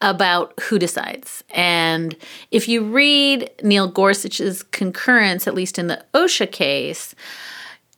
about 0.00 0.58
who 0.60 0.78
decides. 0.78 1.42
And 1.50 2.16
if 2.50 2.68
you 2.68 2.84
read 2.84 3.50
Neil 3.62 3.88
Gorsuch's 3.88 4.62
concurrence, 4.62 5.46
at 5.46 5.54
least 5.54 5.78
in 5.78 5.86
the 5.86 6.04
OSHA 6.14 6.52
case, 6.52 7.14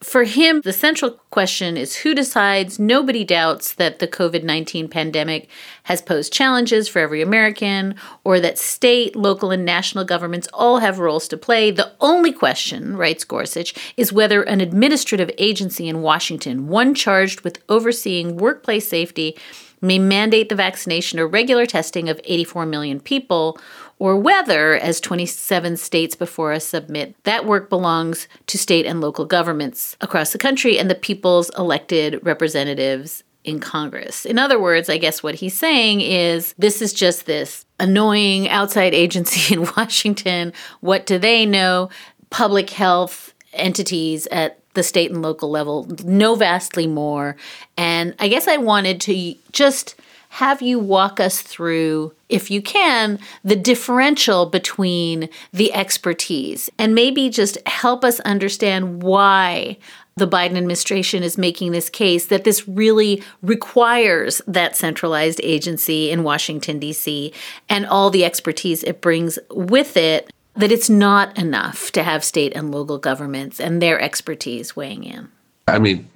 for 0.00 0.22
him, 0.22 0.60
the 0.60 0.72
central 0.72 1.12
question 1.30 1.76
is 1.76 1.96
who 1.96 2.14
decides? 2.14 2.78
Nobody 2.78 3.24
doubts 3.24 3.74
that 3.74 3.98
the 3.98 4.06
COVID 4.06 4.44
19 4.44 4.88
pandemic 4.88 5.48
has 5.84 6.00
posed 6.00 6.32
challenges 6.32 6.88
for 6.88 7.00
every 7.00 7.20
American, 7.20 7.96
or 8.22 8.38
that 8.38 8.58
state, 8.58 9.16
local, 9.16 9.50
and 9.50 9.64
national 9.64 10.04
governments 10.04 10.48
all 10.54 10.78
have 10.78 11.00
roles 11.00 11.26
to 11.28 11.36
play. 11.36 11.72
The 11.72 11.92
only 12.00 12.32
question, 12.32 12.96
writes 12.96 13.24
Gorsuch, 13.24 13.74
is 13.96 14.12
whether 14.12 14.42
an 14.42 14.60
administrative 14.60 15.32
agency 15.36 15.88
in 15.88 16.00
Washington, 16.00 16.68
one 16.68 16.94
charged 16.94 17.40
with 17.40 17.62
overseeing 17.68 18.36
workplace 18.36 18.88
safety, 18.88 19.36
may 19.80 19.98
mandate 19.98 20.48
the 20.48 20.54
vaccination 20.54 21.18
or 21.18 21.26
regular 21.26 21.66
testing 21.66 22.08
of 22.08 22.20
84 22.24 22.66
million 22.66 23.00
people, 23.00 23.58
or 23.98 24.16
whether, 24.16 24.74
as 24.74 25.00
27 25.00 25.76
states 25.76 26.14
before 26.14 26.52
us 26.52 26.64
submit, 26.64 27.14
that 27.24 27.46
work 27.46 27.68
belongs 27.68 28.28
to 28.46 28.58
state 28.58 28.86
and 28.86 29.00
local 29.00 29.24
governments 29.24 29.96
across 30.00 30.32
the 30.32 30.38
country 30.38 30.78
and 30.78 30.88
the 30.88 30.94
people's 30.94 31.50
elected 31.58 32.20
representatives 32.22 33.24
in 33.44 33.60
Congress. 33.60 34.24
In 34.24 34.38
other 34.38 34.60
words, 34.60 34.88
I 34.88 34.98
guess 34.98 35.22
what 35.22 35.36
he's 35.36 35.56
saying 35.56 36.00
is 36.00 36.54
this 36.58 36.82
is 36.82 36.92
just 36.92 37.26
this 37.26 37.64
annoying 37.80 38.48
outside 38.48 38.94
agency 38.94 39.54
in 39.54 39.68
Washington. 39.76 40.52
What 40.80 41.06
do 41.06 41.18
they 41.18 41.46
know? 41.46 41.88
Public 42.30 42.70
health 42.70 43.32
entities 43.54 44.26
at 44.26 44.60
the 44.78 44.82
state 44.84 45.10
and 45.10 45.20
local 45.20 45.50
level 45.50 45.86
know 46.04 46.36
vastly 46.36 46.86
more. 46.86 47.36
And 47.76 48.14
I 48.18 48.28
guess 48.28 48.46
I 48.46 48.56
wanted 48.56 49.00
to 49.02 49.34
just 49.52 49.96
have 50.30 50.62
you 50.62 50.78
walk 50.78 51.18
us 51.18 51.42
through, 51.42 52.14
if 52.28 52.50
you 52.50 52.62
can, 52.62 53.18
the 53.42 53.56
differential 53.56 54.46
between 54.46 55.28
the 55.52 55.72
expertise 55.72 56.70
and 56.78 56.94
maybe 56.94 57.28
just 57.28 57.58
help 57.66 58.04
us 58.04 58.20
understand 58.20 59.02
why 59.02 59.78
the 60.16 60.28
Biden 60.28 60.56
administration 60.56 61.22
is 61.22 61.38
making 61.38 61.72
this 61.72 61.88
case 61.88 62.26
that 62.26 62.44
this 62.44 62.68
really 62.68 63.22
requires 63.42 64.42
that 64.46 64.76
centralized 64.76 65.40
agency 65.42 66.10
in 66.10 66.22
Washington, 66.22 66.78
D.C., 66.78 67.32
and 67.68 67.86
all 67.86 68.10
the 68.10 68.24
expertise 68.24 68.82
it 68.84 69.00
brings 69.00 69.38
with 69.50 69.96
it, 69.96 70.30
that 70.58 70.72
it's 70.72 70.90
not 70.90 71.38
enough 71.38 71.92
to 71.92 72.02
have 72.02 72.24
state 72.24 72.52
and 72.54 72.72
local 72.72 72.98
governments 72.98 73.60
and 73.60 73.80
their 73.80 74.00
expertise 74.00 74.74
weighing 74.74 75.04
in. 75.04 75.28
I 75.68 75.78
mean, 75.78 76.10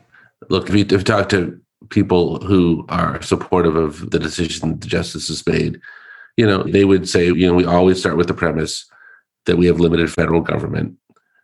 look, 0.50 0.68
if 0.68 0.74
you, 0.74 0.80
if 0.80 0.90
you 0.90 0.98
talk 0.98 1.28
to 1.28 1.58
people 1.90 2.44
who 2.44 2.84
are 2.88 3.22
supportive 3.22 3.76
of 3.76 4.10
the 4.10 4.18
decision 4.18 4.80
the 4.80 4.86
justice 4.88 5.28
has 5.28 5.46
made, 5.46 5.80
you 6.36 6.44
know, 6.44 6.64
they 6.64 6.84
would 6.84 7.08
say, 7.08 7.26
you 7.26 7.46
know, 7.46 7.54
we 7.54 7.64
always 7.64 8.00
start 8.00 8.16
with 8.16 8.26
the 8.26 8.34
premise 8.34 8.84
that 9.46 9.58
we 9.58 9.66
have 9.66 9.78
limited 9.78 10.12
federal 10.12 10.40
government 10.40 10.96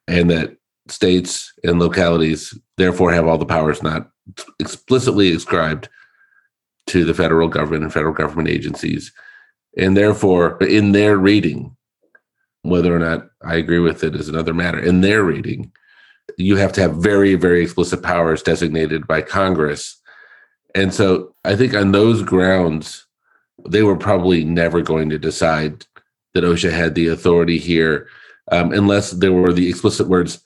and 0.08 0.28
that 0.30 0.56
states 0.88 1.52
and 1.62 1.78
localities 1.78 2.58
therefore 2.78 3.12
have 3.12 3.28
all 3.28 3.38
the 3.38 3.46
powers 3.46 3.82
not 3.82 4.10
explicitly 4.58 5.32
ascribed 5.32 5.88
to 6.86 7.04
the 7.04 7.14
federal 7.14 7.46
government 7.46 7.84
and 7.84 7.92
federal 7.92 8.14
government 8.14 8.48
agencies. 8.48 9.12
And 9.76 9.96
therefore, 9.96 10.58
in 10.62 10.92
their 10.92 11.16
reading, 11.16 11.76
whether 12.62 12.94
or 12.94 12.98
not 12.98 13.28
I 13.42 13.56
agree 13.56 13.78
with 13.78 14.04
it 14.04 14.14
is 14.14 14.28
another 14.28 14.54
matter. 14.54 14.78
In 14.78 15.00
their 15.00 15.22
reading, 15.24 15.72
you 16.36 16.56
have 16.56 16.72
to 16.74 16.80
have 16.80 16.96
very, 16.96 17.34
very 17.34 17.62
explicit 17.62 18.02
powers 18.02 18.42
designated 18.42 19.06
by 19.06 19.22
Congress 19.22 19.98
and 20.74 20.92
so 20.92 21.34
I 21.44 21.56
think 21.56 21.74
on 21.74 21.92
those 21.92 22.22
grounds, 22.22 23.06
they 23.68 23.82
were 23.82 23.96
probably 23.96 24.44
never 24.44 24.82
going 24.82 25.10
to 25.10 25.18
decide 25.18 25.86
that 26.34 26.44
OSHA 26.44 26.70
had 26.70 26.94
the 26.94 27.08
authority 27.08 27.58
here 27.58 28.06
um, 28.52 28.72
unless 28.72 29.10
there 29.12 29.32
were 29.32 29.52
the 29.52 29.68
explicit 29.68 30.08
words 30.08 30.42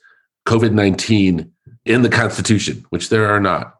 COVID 0.47 0.73
19 0.73 1.51
in 1.85 2.01
the 2.01 2.09
Constitution, 2.09 2.85
which 2.89 3.09
there 3.09 3.27
are 3.27 3.39
not. 3.39 3.75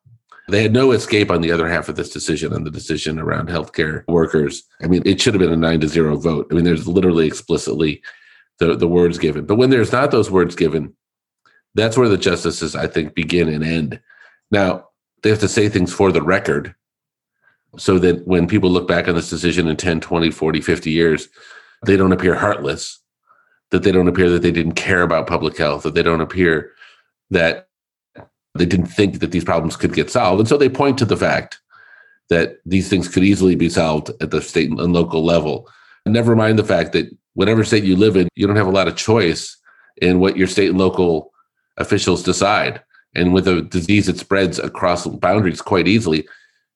They 0.49 0.61
had 0.61 0.73
no 0.73 0.91
escape 0.91 1.31
on 1.31 1.41
the 1.41 1.51
other 1.51 1.69
half 1.69 1.87
of 1.87 1.95
this 1.95 2.09
decision, 2.09 2.53
on 2.53 2.65
the 2.65 2.71
decision 2.71 3.17
around 3.17 3.47
healthcare 3.47 4.05
workers. 4.07 4.63
I 4.81 4.87
mean, 4.87 5.01
it 5.05 5.21
should 5.21 5.33
have 5.33 5.41
been 5.41 5.53
a 5.53 5.57
nine 5.57 5.79
to 5.79 5.87
zero 5.87 6.17
vote. 6.17 6.47
I 6.51 6.55
mean, 6.55 6.65
there's 6.65 6.87
literally 6.87 7.25
explicitly 7.25 8.01
the, 8.59 8.75
the 8.75 8.87
words 8.87 9.17
given. 9.17 9.45
But 9.45 9.55
when 9.55 9.69
there's 9.69 9.91
not 9.91 10.11
those 10.11 10.31
words 10.31 10.55
given, 10.55 10.93
that's 11.75 11.97
where 11.97 12.09
the 12.09 12.17
justices, 12.17 12.75
I 12.75 12.87
think, 12.87 13.15
begin 13.15 13.49
and 13.49 13.63
end. 13.63 13.99
Now, 14.51 14.89
they 15.23 15.29
have 15.29 15.39
to 15.39 15.47
say 15.47 15.69
things 15.69 15.93
for 15.93 16.11
the 16.11 16.21
record 16.21 16.75
so 17.77 17.97
that 17.99 18.27
when 18.27 18.47
people 18.47 18.69
look 18.69 18.87
back 18.87 19.07
on 19.07 19.15
this 19.15 19.29
decision 19.29 19.67
in 19.67 19.75
10 19.75 19.99
20 19.99 20.29
40 20.29 20.61
50 20.61 20.91
years 20.91 21.29
they 21.85 21.97
don't 21.97 22.11
appear 22.11 22.35
heartless 22.35 22.99
that 23.71 23.83
they 23.83 23.91
don't 23.91 24.07
appear 24.07 24.29
that 24.29 24.43
they 24.43 24.51
didn't 24.51 24.73
care 24.73 25.01
about 25.01 25.27
public 25.27 25.57
health 25.57 25.83
that 25.83 25.95
they 25.95 26.03
don't 26.03 26.21
appear 26.21 26.71
that 27.31 27.67
they 28.55 28.65
didn't 28.65 28.87
think 28.87 29.19
that 29.19 29.31
these 29.31 29.43
problems 29.43 29.75
could 29.75 29.93
get 29.93 30.11
solved 30.11 30.39
and 30.39 30.47
so 30.47 30.57
they 30.57 30.69
point 30.69 30.97
to 30.97 31.05
the 31.05 31.17
fact 31.17 31.59
that 32.29 32.57
these 32.65 32.89
things 32.89 33.07
could 33.07 33.23
easily 33.23 33.55
be 33.55 33.69
solved 33.69 34.11
at 34.21 34.31
the 34.31 34.41
state 34.41 34.69
and 34.69 34.93
local 34.93 35.25
level 35.25 35.67
never 36.05 36.35
mind 36.35 36.59
the 36.59 36.63
fact 36.63 36.93
that 36.93 37.09
whatever 37.33 37.63
state 37.63 37.83
you 37.83 37.95
live 37.95 38.15
in 38.15 38.27
you 38.35 38.47
don't 38.47 38.55
have 38.55 38.67
a 38.67 38.71
lot 38.71 38.87
of 38.87 38.95
choice 38.95 39.57
in 40.01 40.19
what 40.19 40.37
your 40.37 40.47
state 40.47 40.69
and 40.69 40.77
local 40.77 41.31
officials 41.77 42.23
decide 42.23 42.81
and 43.15 43.33
with 43.33 43.47
a 43.47 43.61
disease 43.61 44.07
that 44.07 44.17
spreads 44.17 44.59
across 44.59 45.05
boundaries 45.07 45.61
quite 45.61 45.87
easily, 45.87 46.19
it 46.19 46.27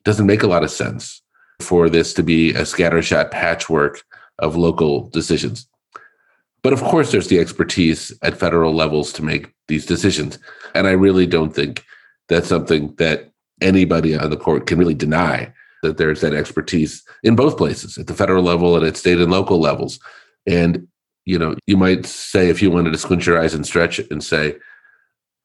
doesn't 0.03 0.27
make 0.27 0.43
a 0.43 0.47
lot 0.47 0.63
of 0.63 0.71
sense 0.71 1.21
for 1.59 1.89
this 1.89 2.13
to 2.13 2.23
be 2.23 2.51
a 2.51 2.61
scattershot 2.61 3.31
patchwork 3.31 4.03
of 4.39 4.55
local 4.55 5.09
decisions. 5.09 5.67
But 6.61 6.73
of 6.73 6.81
course, 6.83 7.11
there's 7.11 7.27
the 7.27 7.39
expertise 7.39 8.13
at 8.21 8.37
federal 8.37 8.73
levels 8.73 9.11
to 9.13 9.23
make 9.23 9.53
these 9.67 9.85
decisions. 9.85 10.37
And 10.75 10.87
I 10.87 10.91
really 10.91 11.25
don't 11.25 11.53
think 11.55 11.83
that's 12.29 12.47
something 12.47 12.93
that 12.97 13.31
anybody 13.61 14.15
on 14.15 14.29
the 14.29 14.37
court 14.37 14.67
can 14.67 14.77
really 14.77 14.93
deny 14.93 15.51
that 15.81 15.97
there's 15.97 16.21
that 16.21 16.33
expertise 16.33 17.03
in 17.23 17.35
both 17.35 17.57
places 17.57 17.97
at 17.97 18.07
the 18.07 18.13
federal 18.13 18.43
level 18.43 18.75
and 18.75 18.85
at 18.85 18.97
state 18.97 19.19
and 19.19 19.31
local 19.31 19.59
levels. 19.59 19.99
And, 20.47 20.87
you 21.25 21.37
know, 21.37 21.55
you 21.67 21.77
might 21.77 22.05
say, 22.05 22.49
if 22.49 22.61
you 22.61 22.71
wanted 22.71 22.91
to 22.91 22.97
squint 22.97 23.25
your 23.25 23.39
eyes 23.39 23.53
and 23.53 23.65
stretch 23.65 23.99
it 23.99 24.09
and 24.09 24.23
say, 24.23 24.55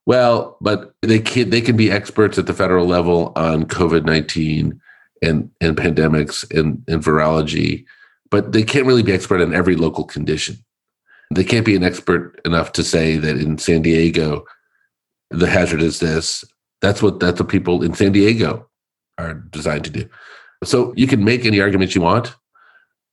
well, 0.07 0.57
but 0.61 0.95
they 1.03 1.21
can 1.21 1.51
they 1.51 1.61
can 1.61 1.77
be 1.77 1.91
experts 1.91 2.39
at 2.39 2.47
the 2.47 2.55
federal 2.55 2.87
level 2.87 3.33
on 3.37 3.65
COVID 3.65 4.05
nineteen 4.05 4.81
and 5.23 5.51
and 5.61 5.77
pandemics 5.77 6.49
and, 6.57 6.83
and 6.89 7.03
virology, 7.03 7.85
but 8.31 8.53
they 8.53 8.65
can't 8.65 8.87
really 8.87 9.03
be 9.03 9.13
expert 9.13 9.41
on 9.41 9.55
every 9.55 9.77
local 9.77 10.05
condition. 10.05 10.57
They 11.33 11.45
can't 11.45 11.65
be 11.65 11.77
an 11.77 11.85
expert 11.85 12.41
enough 12.45 12.73
to 12.73 12.83
say 12.83 13.17
that 13.17 13.37
in 13.37 13.59
San 13.59 13.83
Diego, 13.83 14.45
the 15.31 15.49
hazard 15.49 15.81
is 15.83 16.01
this. 16.01 16.45
That's 16.81 17.01
what 17.01 17.21
that's 17.21 17.39
what 17.39 17.49
people 17.49 17.83
in 17.83 17.95
San 17.95 18.13
Diego 18.13 18.69
are 19.19 19.35
designed 19.35 19.85
to 19.85 19.91
do. 19.91 20.09
So 20.65 20.93
you 20.97 21.07
can 21.07 21.25
make 21.25 21.45
any 21.45 21.61
argument 21.61 21.95
you 21.95 22.01
want, 22.01 22.35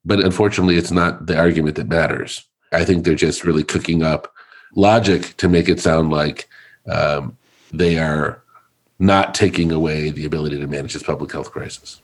but 0.05 0.19
unfortunately, 0.19 0.77
it's 0.77 0.91
not 0.91 1.25
the 1.25 1.37
argument 1.37 1.75
that 1.75 1.87
matters. 1.87 2.45
I 2.71 2.85
think 2.85 3.03
they're 3.03 3.15
just 3.15 3.43
really 3.43 3.63
cooking 3.63 4.03
up 4.03 4.33
logic 4.75 5.35
to 5.37 5.49
make 5.49 5.67
it 5.67 5.79
sound 5.79 6.11
like 6.11 6.47
um, 6.87 7.37
they 7.71 7.97
are 7.97 8.41
not 8.99 9.33
taking 9.33 9.71
away 9.71 10.09
the 10.09 10.25
ability 10.25 10.59
to 10.59 10.67
manage 10.67 10.93
this 10.93 11.03
public 11.03 11.31
health 11.31 11.51
crisis. 11.51 12.01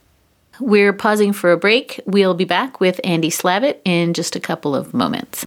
We're 0.59 0.93
pausing 0.93 1.33
for 1.33 1.51
a 1.51 1.57
break. 1.57 1.99
We'll 2.05 2.33
be 2.33 2.45
back 2.45 2.79
with 2.79 3.01
Andy 3.03 3.29
Slavitt 3.29 3.81
in 3.83 4.13
just 4.13 4.35
a 4.35 4.39
couple 4.39 4.73
of 4.73 4.93
moments. 4.93 5.45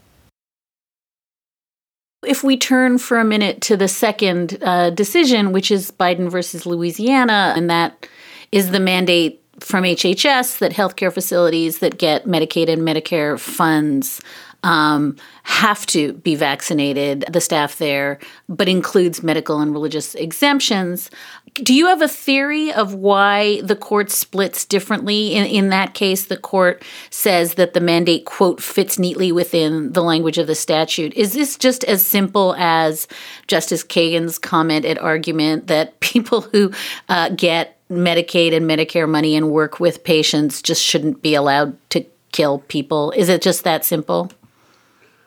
If 2.26 2.44
we 2.44 2.56
turn 2.56 2.98
for 2.98 3.18
a 3.18 3.24
minute 3.24 3.62
to 3.62 3.76
the 3.76 3.88
second 3.88 4.58
uh, 4.62 4.90
decision, 4.90 5.52
which 5.52 5.70
is 5.70 5.90
Biden 5.90 6.30
versus 6.30 6.66
Louisiana, 6.66 7.54
and 7.56 7.70
that 7.70 8.06
is 8.52 8.70
the 8.70 8.80
mandate 8.80 9.42
from 9.60 9.84
HHS 9.84 10.58
that 10.58 10.72
healthcare 10.72 11.12
facilities 11.12 11.78
that 11.78 11.98
get 11.98 12.26
Medicaid 12.26 12.68
and 12.68 12.82
Medicare 12.82 13.38
funds 13.38 14.20
um, 14.64 15.16
have 15.44 15.86
to 15.86 16.14
be 16.14 16.34
vaccinated, 16.34 17.24
the 17.30 17.40
staff 17.40 17.76
there, 17.76 18.18
but 18.48 18.68
includes 18.68 19.22
medical 19.22 19.60
and 19.60 19.72
religious 19.72 20.14
exemptions. 20.16 21.10
Do 21.54 21.74
you 21.74 21.86
have 21.86 22.02
a 22.02 22.08
theory 22.08 22.72
of 22.72 22.94
why 22.94 23.60
the 23.62 23.76
court 23.76 24.10
splits 24.10 24.64
differently? 24.64 25.34
In, 25.34 25.46
in 25.46 25.68
that 25.70 25.94
case, 25.94 26.26
the 26.26 26.36
court 26.36 26.84
says 27.10 27.54
that 27.54 27.72
the 27.72 27.80
mandate, 27.80 28.24
quote, 28.24 28.60
fits 28.60 28.98
neatly 28.98 29.30
within 29.32 29.92
the 29.92 30.02
language 30.02 30.38
of 30.38 30.46
the 30.46 30.54
statute. 30.54 31.14
Is 31.14 31.34
this 31.34 31.56
just 31.56 31.84
as 31.84 32.04
simple 32.04 32.54
as 32.58 33.06
Justice 33.46 33.84
Kagan's 33.84 34.38
comment 34.38 34.84
at 34.84 34.98
argument 34.98 35.68
that 35.68 36.00
people 36.00 36.42
who 36.42 36.72
uh, 37.08 37.30
get 37.30 37.77
Medicaid 37.90 38.54
and 38.54 38.68
Medicare 38.68 39.08
money 39.08 39.34
and 39.34 39.50
work 39.50 39.80
with 39.80 40.04
patients 40.04 40.62
just 40.62 40.82
shouldn't 40.82 41.22
be 41.22 41.34
allowed 41.34 41.76
to 41.90 42.04
kill 42.32 42.60
people? 42.60 43.10
Is 43.12 43.28
it 43.28 43.42
just 43.42 43.64
that 43.64 43.84
simple? 43.84 44.30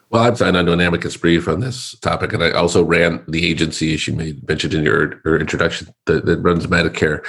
Well, 0.10 0.24
I've 0.24 0.38
signed 0.38 0.58
on 0.58 0.66
to 0.66 0.74
an 0.74 0.82
amicus 0.82 1.16
brief 1.16 1.48
on 1.48 1.62
this 1.62 1.98
topic, 2.00 2.34
and 2.34 2.44
I 2.44 2.52
also 2.52 2.84
ran 2.84 3.24
the 3.28 3.48
agency, 3.48 3.94
as 3.94 4.06
you 4.06 4.14
mentioned 4.48 4.74
in 4.74 4.84
your, 4.84 5.22
your 5.24 5.40
introduction, 5.40 5.88
that, 6.06 6.26
that 6.26 6.40
runs 6.40 6.68
Medicare. 6.68 7.26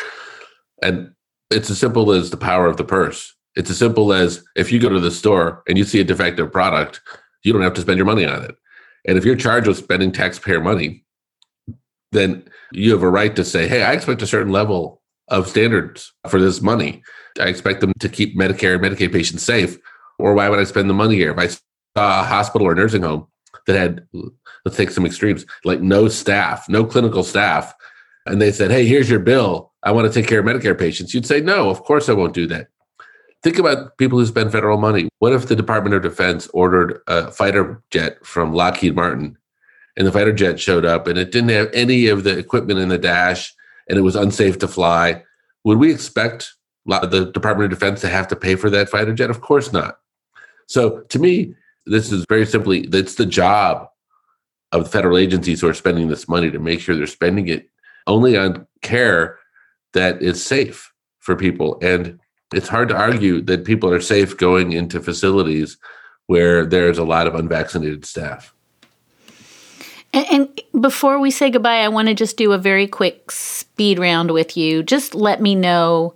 And 0.82 1.12
it's 1.50 1.70
as 1.70 1.78
simple 1.78 2.10
as 2.10 2.30
the 2.30 2.36
power 2.36 2.66
of 2.66 2.78
the 2.78 2.84
purse. 2.84 3.32
It's 3.54 3.70
as 3.70 3.78
simple 3.78 4.12
as 4.12 4.42
if 4.56 4.72
you 4.72 4.80
go 4.80 4.88
to 4.88 4.98
the 4.98 5.10
store 5.10 5.62
and 5.68 5.78
you 5.78 5.84
see 5.84 6.00
a 6.00 6.04
defective 6.04 6.50
product, 6.50 7.00
you 7.44 7.52
don't 7.52 7.62
have 7.62 7.74
to 7.74 7.80
spend 7.80 7.98
your 7.98 8.06
money 8.06 8.24
on 8.24 8.42
it. 8.42 8.56
And 9.04 9.18
if 9.18 9.24
you're 9.24 9.36
charged 9.36 9.68
with 9.68 9.76
spending 9.76 10.10
taxpayer 10.10 10.60
money, 10.60 11.04
then 12.12 12.44
you 12.72 12.92
have 12.92 13.02
a 13.02 13.10
right 13.10 13.34
to 13.36 13.44
say, 13.44 13.68
hey, 13.68 13.82
I 13.82 13.92
expect 13.92 14.22
a 14.22 14.26
certain 14.26 14.52
level 14.52 15.01
of 15.28 15.48
standards 15.48 16.12
for 16.28 16.40
this 16.40 16.60
money. 16.60 17.02
I 17.40 17.48
expect 17.48 17.80
them 17.80 17.92
to 18.00 18.08
keep 18.08 18.36
Medicare 18.36 18.74
and 18.74 18.82
Medicaid 18.82 19.12
patients 19.12 19.42
safe. 19.42 19.78
Or 20.18 20.34
why 20.34 20.48
would 20.48 20.58
I 20.58 20.64
spend 20.64 20.90
the 20.90 20.94
money 20.94 21.16
here? 21.16 21.32
If 21.32 21.38
I 21.38 21.46
saw 21.48 22.20
a 22.20 22.24
hospital 22.24 22.66
or 22.66 22.74
nursing 22.74 23.02
home 23.02 23.26
that 23.66 23.76
had, 23.76 24.06
let's 24.64 24.76
take 24.76 24.90
some 24.90 25.06
extremes, 25.06 25.46
like 25.64 25.80
no 25.80 26.08
staff, 26.08 26.68
no 26.68 26.84
clinical 26.84 27.24
staff. 27.24 27.74
And 28.26 28.40
they 28.40 28.52
said, 28.52 28.70
hey, 28.70 28.86
here's 28.86 29.10
your 29.10 29.20
bill. 29.20 29.72
I 29.82 29.90
want 29.90 30.06
to 30.06 30.12
take 30.12 30.28
care 30.28 30.40
of 30.40 30.46
Medicare 30.46 30.78
patients, 30.78 31.12
you'd 31.12 31.26
say, 31.26 31.40
no, 31.40 31.68
of 31.70 31.82
course 31.82 32.08
I 32.08 32.12
won't 32.12 32.34
do 32.34 32.46
that. 32.48 32.68
Think 33.42 33.58
about 33.58 33.96
people 33.98 34.18
who 34.18 34.26
spend 34.26 34.52
federal 34.52 34.78
money. 34.78 35.08
What 35.18 35.32
if 35.32 35.46
the 35.46 35.56
Department 35.56 35.96
of 35.96 36.02
Defense 36.02 36.46
ordered 36.54 37.00
a 37.08 37.32
fighter 37.32 37.82
jet 37.90 38.24
from 38.24 38.52
Lockheed 38.52 38.94
Martin 38.94 39.36
and 39.96 40.06
the 40.06 40.12
fighter 40.12 40.32
jet 40.32 40.60
showed 40.60 40.84
up 40.84 41.08
and 41.08 41.18
it 41.18 41.32
didn't 41.32 41.50
have 41.50 41.68
any 41.74 42.06
of 42.06 42.22
the 42.22 42.38
equipment 42.38 42.78
in 42.78 42.88
the 42.88 42.98
dash 42.98 43.52
and 43.92 43.98
it 43.98 44.02
was 44.02 44.16
unsafe 44.16 44.58
to 44.58 44.66
fly? 44.66 45.22
Would 45.64 45.76
we 45.76 45.92
expect 45.92 46.54
the 46.86 47.30
Department 47.32 47.70
of 47.70 47.78
Defense 47.78 48.00
to 48.00 48.08
have 48.08 48.26
to 48.28 48.36
pay 48.36 48.56
for 48.56 48.70
that 48.70 48.88
fighter 48.88 49.12
jet? 49.12 49.28
Of 49.28 49.42
course 49.42 49.70
not. 49.70 49.98
So 50.66 51.00
to 51.00 51.18
me, 51.18 51.54
this 51.84 52.10
is 52.10 52.24
very 52.26 52.46
simply 52.46 52.88
it's 52.92 53.16
the 53.16 53.26
job 53.26 53.88
of 54.72 54.84
the 54.84 54.90
federal 54.90 55.18
agencies 55.18 55.60
who 55.60 55.68
are 55.68 55.74
spending 55.74 56.08
this 56.08 56.26
money 56.26 56.50
to 56.50 56.58
make 56.58 56.80
sure 56.80 56.96
they're 56.96 57.06
spending 57.06 57.48
it 57.48 57.68
only 58.06 58.38
on 58.38 58.66
care 58.80 59.38
that 59.92 60.22
is 60.22 60.42
safe 60.42 60.90
for 61.18 61.36
people. 61.36 61.78
And 61.82 62.18
it's 62.54 62.68
hard 62.68 62.88
to 62.88 62.96
argue 62.96 63.42
that 63.42 63.66
people 63.66 63.92
are 63.92 64.00
safe 64.00 64.38
going 64.38 64.72
into 64.72 65.00
facilities 65.00 65.76
where 66.28 66.64
there's 66.64 66.96
a 66.96 67.04
lot 67.04 67.26
of 67.26 67.34
unvaccinated 67.34 68.06
staff. 68.06 68.54
And, 70.12 70.26
and, 70.30 70.82
before 70.82 71.18
we 71.18 71.30
say 71.30 71.50
goodbye, 71.50 71.80
I 71.80 71.88
want 71.88 72.08
to 72.08 72.14
just 72.14 72.36
do 72.36 72.52
a 72.52 72.58
very 72.58 72.86
quick 72.86 73.30
speed 73.30 73.98
round 73.98 74.30
with 74.30 74.56
you. 74.56 74.82
Just 74.82 75.14
let 75.14 75.40
me 75.40 75.54
know 75.54 76.14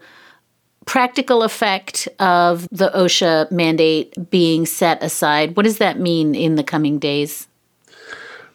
practical 0.87 1.43
effect 1.43 2.09
of 2.19 2.69
the 2.71 2.91
OSHA 2.95 3.51
mandate 3.51 4.15
being 4.31 4.67
set 4.67 5.03
aside. 5.03 5.57
What 5.57 5.65
does 5.65 5.79
that 5.79 5.99
mean 5.99 6.35
in 6.35 6.55
the 6.55 6.65
coming 6.65 6.99
days? 6.99 7.49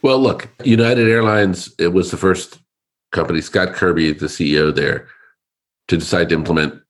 Well, 0.01 0.19
look, 0.19 0.49
United 0.63 1.07
Airlines, 1.07 1.73
it 1.77 1.89
was 1.89 2.09
the 2.09 2.17
first 2.17 2.59
company, 3.11 3.41
Scott 3.41 3.73
Kirby, 3.73 4.13
the 4.13 4.25
CEO 4.27 4.73
there, 4.73 5.07
to 5.89 5.97
decide 5.97 6.29
to 6.29 6.35
implement 6.35 6.81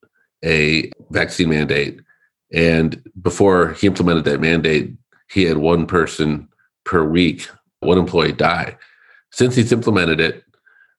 a 0.46 0.92
vaccine 1.10 1.50
mandate. 1.50 2.00
And 2.54 3.02
before 3.22 3.74
he 3.74 3.88
implemented 3.88 4.26
that 4.26 4.40
mandate, 4.40 4.94
he 5.30 5.44
had 5.44 5.58
one 5.58 5.86
person 5.86 6.48
per 6.86 7.04
week, 7.04 7.50
one 7.82 7.98
employee 7.98 8.32
die. 8.32 8.78
Since 9.32 9.56
he's 9.56 9.72
implemented 9.72 10.20
it, 10.20 10.44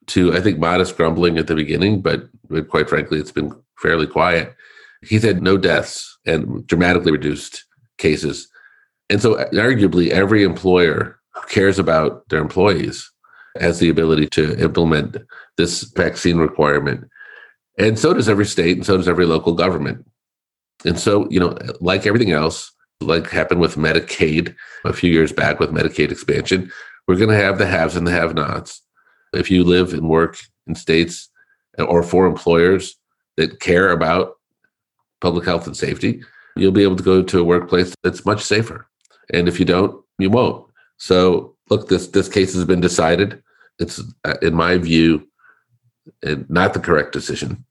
to 0.09 0.35
I 0.35 0.41
think 0.41 0.59
modest 0.59 0.97
grumbling 0.97 1.39
at 1.39 1.47
the 1.47 1.55
beginning, 1.55 2.03
but 2.03 2.29
quite 2.69 2.89
frankly, 2.89 3.19
it's 3.19 3.33
been 3.33 3.53
fairly 3.79 4.07
quiet. 4.07 4.55
He's 5.03 5.23
had 5.23 5.43
no 5.43 5.57
deaths 5.57 6.19
and 6.27 6.67
dramatically 6.67 7.13
reduced 7.13 7.65
cases. 7.99 8.49
And 9.11 9.21
so, 9.21 9.37
arguably, 9.53 10.11
every 10.11 10.43
employer 10.43 11.19
who 11.35 11.43
cares 11.49 11.79
about 11.79 12.29
their 12.29 12.41
employees 12.41 13.11
has 13.59 13.79
the 13.79 13.91
ability 13.91 14.27
to 14.29 14.59
implement 14.59 15.19
this 15.57 15.83
vaccine 15.83 16.39
requirement. 16.39 17.09
And 17.79 17.99
so 17.99 18.15
does 18.15 18.29
every 18.29 18.47
state, 18.47 18.77
and 18.77 18.87
so 18.87 18.97
does 18.97 19.09
every 19.09 19.27
local 19.27 19.55
government. 19.55 20.05
And 20.85 20.99
so, 20.99 21.29
you 21.31 21.39
know, 21.39 21.57
like 21.81 22.07
everything 22.07 22.33
else, 22.33 22.73
like 23.03 23.29
happened 23.29 23.61
with 23.61 23.77
Medicaid 23.77 24.55
a 24.85 24.93
few 24.93 25.13
years 25.13 25.33
back 25.33 25.61
with 25.61 25.71
Medicaid 25.71 26.11
expansion, 26.11 26.71
we're 27.07 27.17
going 27.17 27.31
to 27.31 27.37
have 27.37 27.59
the 27.59 27.67
haves 27.67 27.97
and 27.97 28.07
the 28.07 28.13
have 28.13 28.35
nots. 28.35 28.83
If 29.33 29.51
you 29.51 29.65
live 29.65 29.93
and 29.93 30.09
work 30.09 30.39
in 30.67 30.75
states 30.75 31.29
or 31.79 32.03
for 32.03 32.27
employers 32.27 32.97
that 33.37 33.61
care 33.61 33.91
about 33.91 34.35
public 35.21 35.45
health 35.45 35.67
and 35.67 35.77
safety, 35.77 36.23
you'll 36.57 36.73
be 36.73 36.83
able 36.83 36.97
to 36.97 37.03
go 37.03 37.23
to 37.23 37.41
a 37.41 37.45
workplace 37.45 37.95
that's 38.03 38.27
much 38.27 38.43
safer. 38.43 38.87
And 39.33 39.49
if 39.49 39.59
you 39.59 39.65
don't, 39.65 40.05
you 40.19 40.31
won't. 40.31 40.67
So, 40.99 41.57
look, 41.71 41.89
this 41.89 42.09
this 42.09 42.29
case 42.29 42.55
has 42.55 42.65
been 42.65 42.81
decided. 42.81 43.43
It's, 43.79 44.01
uh, 44.25 44.35
in 44.43 44.55
my 44.55 44.77
view, 44.79 45.27
not 46.23 46.75
the 46.75 46.81
correct 46.81 47.13
decision. 47.13 47.65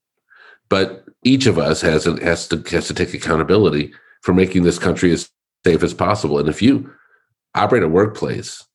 But 0.69 1.05
each 1.23 1.45
of 1.45 1.57
us 1.57 1.81
has 1.81 2.05
has 2.05 2.47
to 2.47 2.57
has 2.71 2.87
to 2.87 2.93
take 2.93 3.13
accountability 3.13 3.93
for 4.21 4.33
making 4.33 4.63
this 4.63 4.79
country 4.79 5.11
as 5.11 5.29
safe 5.65 5.83
as 5.83 5.93
possible. 5.93 6.39
And 6.39 6.49
if 6.49 6.61
you 6.61 6.91
operate 7.55 7.83
a 7.83 7.89
workplace 7.89 8.65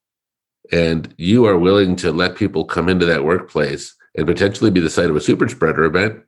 and 0.73 1.13
you 1.17 1.47
are 1.47 1.59
willing 1.59 1.97
to 1.97 2.13
let 2.13 2.37
people 2.37 2.65
come 2.65 2.89
into 2.89 3.07
that 3.07 3.25
workplace 3.25 3.95
and 4.17 4.27
potentially 4.27 4.71
be 4.71 4.81
the 4.81 4.91
site 4.91 5.11
of 5.11 5.17
a 5.17 5.21
super 5.21 5.49
spreader 5.49 5.85
event, 5.85 6.23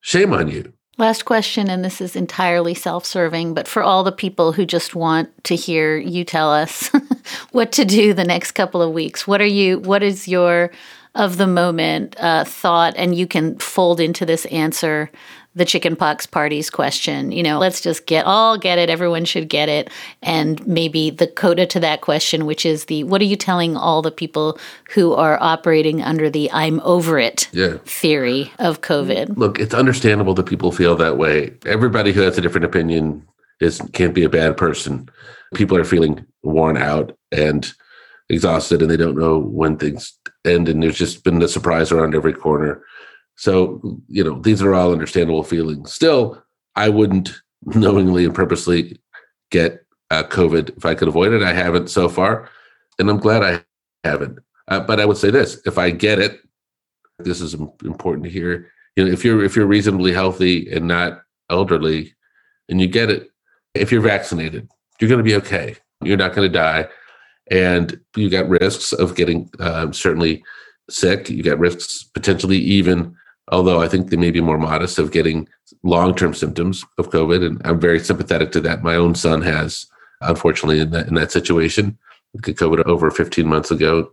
shame 0.00 0.32
on 0.32 0.48
you. 0.48 0.72
Last 0.98 1.26
question, 1.26 1.70
and 1.70 1.84
this 1.84 2.00
is 2.00 2.16
entirely 2.16 2.74
self 2.74 3.06
serving, 3.06 3.54
but 3.54 3.68
for 3.68 3.84
all 3.84 4.02
the 4.02 4.10
people 4.10 4.50
who 4.50 4.66
just 4.66 4.96
want 4.96 5.30
to 5.44 5.54
hear 5.54 5.96
you 5.96 6.24
tell 6.24 6.52
us 6.52 6.90
what 7.52 7.70
to 7.72 7.84
do 7.84 8.12
the 8.12 8.24
next 8.24 8.52
couple 8.52 8.82
of 8.82 8.92
weeks, 8.92 9.24
what 9.24 9.40
are 9.40 9.46
you, 9.46 9.78
what 9.78 10.02
is 10.02 10.26
your 10.26 10.72
of 11.14 11.36
the 11.36 11.46
moment 11.46 12.16
uh, 12.18 12.44
thought? 12.44 12.94
And 12.96 13.14
you 13.14 13.28
can 13.28 13.58
fold 13.58 14.00
into 14.00 14.26
this 14.26 14.44
answer 14.46 15.08
the 15.58 15.64
chickenpox 15.64 16.24
parties 16.24 16.70
question. 16.70 17.32
You 17.32 17.42
know, 17.42 17.58
let's 17.58 17.80
just 17.80 18.06
get 18.06 18.24
all 18.24 18.56
get 18.56 18.78
it. 18.78 18.88
Everyone 18.88 19.24
should 19.24 19.48
get 19.48 19.68
it. 19.68 19.90
And 20.22 20.64
maybe 20.66 21.10
the 21.10 21.26
coda 21.26 21.66
to 21.66 21.80
that 21.80 22.00
question, 22.00 22.46
which 22.46 22.64
is 22.64 22.86
the 22.86 23.04
what 23.04 23.20
are 23.20 23.26
you 23.26 23.36
telling 23.36 23.76
all 23.76 24.00
the 24.00 24.10
people 24.10 24.58
who 24.94 25.12
are 25.12 25.36
operating 25.42 26.00
under 26.00 26.30
the 26.30 26.50
I'm 26.52 26.80
over 26.80 27.18
it 27.18 27.48
yeah. 27.52 27.78
theory 27.84 28.52
of 28.58 28.80
COVID? 28.80 29.36
Look, 29.36 29.58
it's 29.58 29.74
understandable 29.74 30.34
that 30.34 30.46
people 30.46 30.72
feel 30.72 30.96
that 30.96 31.18
way. 31.18 31.52
Everybody 31.66 32.12
who 32.12 32.22
has 32.22 32.38
a 32.38 32.40
different 32.40 32.64
opinion 32.64 33.26
is 33.60 33.82
can't 33.92 34.14
be 34.14 34.24
a 34.24 34.30
bad 34.30 34.56
person. 34.56 35.08
People 35.54 35.76
are 35.76 35.84
feeling 35.84 36.24
worn 36.42 36.76
out 36.76 37.16
and 37.32 37.72
exhausted 38.30 38.80
and 38.80 38.90
they 38.90 38.96
don't 38.96 39.18
know 39.18 39.38
when 39.38 39.76
things 39.76 40.16
end 40.44 40.68
and 40.68 40.82
there's 40.82 40.98
just 40.98 41.24
been 41.24 41.42
a 41.42 41.48
surprise 41.48 41.90
around 41.90 42.14
every 42.14 42.32
corner 42.32 42.82
so, 43.38 43.80
you 44.08 44.24
know, 44.24 44.40
these 44.40 44.60
are 44.62 44.74
all 44.74 44.90
understandable 44.90 45.44
feelings. 45.44 45.92
Still, 45.92 46.42
I 46.74 46.88
wouldn't 46.88 47.40
knowingly 47.66 48.24
and 48.24 48.34
purposely 48.34 48.98
get 49.52 49.86
uh, 50.10 50.24
COVID 50.24 50.76
if 50.76 50.84
I 50.84 50.96
could 50.96 51.06
avoid 51.06 51.32
it. 51.32 51.44
I 51.44 51.52
haven't 51.52 51.88
so 51.88 52.08
far, 52.08 52.50
and 52.98 53.08
I'm 53.08 53.18
glad 53.18 53.44
I 53.44 53.64
haven't. 54.02 54.40
Uh, 54.66 54.80
but 54.80 54.98
I 54.98 55.06
would 55.06 55.18
say 55.18 55.30
this: 55.30 55.60
if 55.66 55.78
I 55.78 55.90
get 55.90 56.18
it, 56.18 56.40
this 57.20 57.40
is 57.40 57.54
important 57.54 58.24
to 58.24 58.30
hear. 58.30 58.72
You 58.96 59.04
know, 59.04 59.12
if 59.12 59.24
you're 59.24 59.44
if 59.44 59.54
you're 59.54 59.66
reasonably 59.66 60.12
healthy 60.12 60.68
and 60.72 60.88
not 60.88 61.22
elderly, 61.48 62.16
and 62.68 62.80
you 62.80 62.88
get 62.88 63.08
it, 63.08 63.30
if 63.74 63.92
you're 63.92 64.00
vaccinated, 64.00 64.68
you're 65.00 65.08
going 65.08 65.18
to 65.18 65.24
be 65.24 65.36
okay. 65.36 65.76
You're 66.02 66.16
not 66.16 66.34
going 66.34 66.50
to 66.50 66.58
die, 66.58 66.88
and 67.52 68.00
you 68.16 68.30
got 68.30 68.48
risks 68.48 68.92
of 68.92 69.14
getting 69.14 69.48
uh, 69.60 69.92
certainly 69.92 70.42
sick. 70.90 71.30
You 71.30 71.44
got 71.44 71.60
risks 71.60 72.02
potentially 72.02 72.58
even 72.58 73.14
although 73.52 73.80
I 73.80 73.88
think 73.88 74.10
they 74.10 74.16
may 74.16 74.30
be 74.30 74.40
more 74.40 74.58
modest 74.58 74.98
of 74.98 75.12
getting 75.12 75.48
long 75.82 76.14
term 76.14 76.34
symptoms 76.34 76.84
of 76.98 77.10
COVID. 77.10 77.44
And 77.44 77.60
I'm 77.64 77.80
very 77.80 78.00
sympathetic 78.00 78.52
to 78.52 78.60
that. 78.62 78.82
My 78.82 78.94
own 78.94 79.14
son 79.14 79.42
has, 79.42 79.86
unfortunately, 80.20 80.80
in 80.80 80.90
that, 80.90 81.08
in 81.08 81.14
that 81.14 81.32
situation, 81.32 81.98
COVID 82.38 82.84
over 82.84 83.10
15 83.10 83.46
months 83.46 83.70
ago, 83.70 84.10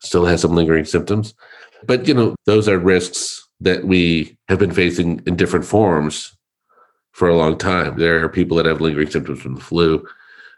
still 0.00 0.24
has 0.24 0.40
some 0.40 0.54
lingering 0.54 0.84
symptoms. 0.84 1.34
But, 1.86 2.06
you 2.08 2.14
know, 2.14 2.34
those 2.46 2.68
are 2.68 2.78
risks 2.78 3.46
that 3.60 3.84
we 3.84 4.36
have 4.48 4.58
been 4.58 4.72
facing 4.72 5.22
in 5.26 5.36
different 5.36 5.64
forms 5.64 6.36
for 7.12 7.28
a 7.28 7.36
long 7.36 7.58
time. 7.58 7.98
There 7.98 8.24
are 8.24 8.28
people 8.28 8.56
that 8.56 8.66
have 8.66 8.80
lingering 8.80 9.10
symptoms 9.10 9.40
from 9.40 9.54
the 9.54 9.60
flu. 9.60 10.06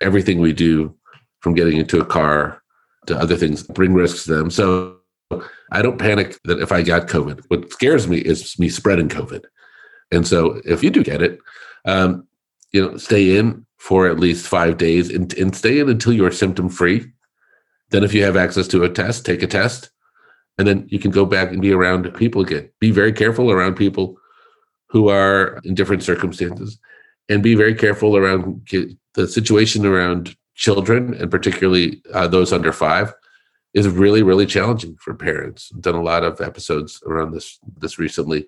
Everything 0.01 0.41
we 0.41 0.53
do, 0.53 0.95
from 1.41 1.55
getting 1.55 1.77
into 1.77 2.01
a 2.01 2.05
car 2.05 2.63
to 3.07 3.19
other 3.19 3.37
things, 3.37 3.63
bring 3.63 3.93
risks 3.93 4.25
to 4.25 4.35
them. 4.35 4.51
So 4.51 4.99
I 5.73 5.83
don't 5.83 5.99
panic 5.99 6.39
that 6.45 6.61
if 6.61 6.73
I 6.73 6.83
got 6.83 7.09
COVID. 7.09 7.45
What 7.49 7.73
scares 7.73 8.07
me 8.07 8.19
is 8.19 8.59
me 8.59 8.69
spreading 8.69 9.09
COVID. 9.09 9.45
And 10.13 10.27
so 10.27 10.61
if 10.65 10.83
you 10.83 10.91
do 10.91 11.03
get 11.03 11.23
it, 11.23 11.39
um, 11.85 12.27
you 12.73 12.83
know, 12.83 12.97
stay 12.97 13.37
in 13.37 13.67
for 13.79 14.09
at 14.09 14.19
least 14.19 14.47
five 14.47 14.79
days 14.79 15.11
and, 15.11 15.33
and 15.35 15.55
stay 15.55 15.79
in 15.79 15.89
until 15.89 16.13
you're 16.13 16.31
symptom 16.31 16.69
free. 16.69 17.07
Then 17.91 18.05
if 18.05 18.15
you 18.15 18.25
have 18.25 18.37
access 18.37 18.69
to 18.69 18.85
a 18.85 18.89
test, 18.89 19.27
take 19.27 19.43
a 19.43 19.47
test. 19.47 19.91
And 20.59 20.69
then 20.69 20.87
you 20.89 20.99
can 20.99 21.11
go 21.11 21.27
back 21.27 21.51
and 21.51 21.61
be 21.61 21.73
around 21.73 22.13
people 22.15 22.43
again. 22.43 22.71
Be 22.81 22.91
very 22.91 23.13
careful 23.13 23.51
around 23.51 23.75
people 23.75 24.17
who 24.89 25.09
are 25.09 25.61
in 25.65 25.75
different 25.75 26.03
circumstances 26.03 26.79
and 27.29 27.43
be 27.43 27.55
very 27.55 27.75
careful 27.75 28.17
around 28.17 28.69
the 29.15 29.27
situation 29.27 29.85
around 29.85 30.37
children 30.55 31.15
and 31.15 31.31
particularly 31.31 32.01
uh, 32.13 32.29
those 32.29 32.53
under 32.53 32.73
five 32.73 33.13
is 33.75 33.89
really 33.89 34.23
really 34.23 34.47
challenging 34.47 34.97
for 34.97 35.15
parents. 35.15 35.71
I've 35.75 35.83
done 35.83 35.97
a 35.97 36.03
lot 36.03 36.25
of 36.25 36.41
episodes 36.41 37.03
around 37.07 37.33
this 37.33 37.59
this 37.79 37.99
recently. 37.99 38.47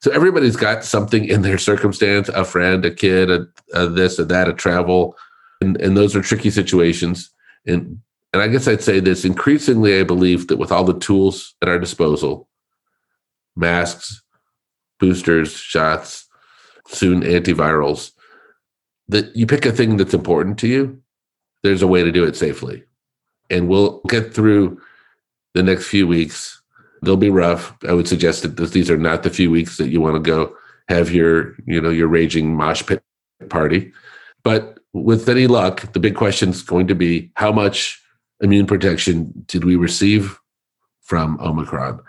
So 0.00 0.10
everybody's 0.10 0.56
got 0.56 0.84
something 0.84 1.24
in 1.24 1.42
their 1.42 1.56
circumstance, 1.56 2.28
a 2.28 2.44
friend, 2.44 2.84
a 2.84 2.90
kid, 2.90 3.30
a, 3.30 3.46
a 3.72 3.88
this, 3.88 4.18
a 4.18 4.24
that, 4.26 4.48
a 4.48 4.52
travel, 4.52 5.16
and, 5.62 5.80
and 5.80 5.96
those 5.96 6.14
are 6.14 6.20
tricky 6.20 6.50
situations. 6.50 7.30
And 7.66 8.00
and 8.32 8.42
I 8.42 8.48
guess 8.48 8.66
I'd 8.66 8.82
say 8.82 8.98
this 8.98 9.24
increasingly, 9.24 9.98
I 9.98 10.02
believe 10.02 10.48
that 10.48 10.56
with 10.56 10.72
all 10.72 10.84
the 10.84 10.98
tools 10.98 11.54
at 11.62 11.68
our 11.68 11.78
disposal, 11.78 12.48
masks, 13.54 14.22
boosters, 14.98 15.52
shots, 15.52 16.26
soon 16.88 17.22
antivirals, 17.22 18.10
that 19.08 19.34
you 19.36 19.46
pick 19.46 19.64
a 19.64 19.72
thing 19.72 19.96
that's 19.96 20.14
important 20.14 20.58
to 20.58 20.68
you, 20.68 21.00
there's 21.62 21.82
a 21.82 21.86
way 21.86 22.02
to 22.02 22.10
do 22.10 22.24
it 22.24 22.34
safely 22.34 22.82
and 23.50 23.68
we'll 23.68 24.00
get 24.08 24.34
through 24.34 24.80
the 25.54 25.62
next 25.62 25.86
few 25.86 26.06
weeks 26.06 26.62
they'll 27.04 27.16
be 27.16 27.30
rough. 27.30 27.76
I 27.86 27.92
would 27.92 28.08
suggest 28.08 28.42
that 28.42 28.56
these 28.70 28.90
are 28.90 28.96
not 28.96 29.22
the 29.22 29.30
few 29.30 29.50
weeks 29.50 29.76
that 29.76 29.88
you 29.88 30.00
want 30.00 30.16
to 30.16 30.30
go 30.30 30.56
have 30.88 31.12
your, 31.12 31.54
you 31.66 31.80
know, 31.80 31.90
your 31.90 32.08
raging 32.08 32.54
mosh 32.54 32.84
pit 32.84 33.02
party. 33.48 33.92
But 34.42 34.78
with 34.92 35.28
any 35.28 35.46
luck, 35.46 35.92
the 35.92 36.00
big 36.00 36.14
question 36.14 36.50
is 36.50 36.62
going 36.62 36.86
to 36.88 36.94
be 36.94 37.30
how 37.36 37.52
much 37.52 38.00
immune 38.40 38.66
protection 38.66 39.32
did 39.46 39.64
we 39.64 39.76
receive 39.76 40.38
from 41.02 41.38
Omicron? 41.40 42.00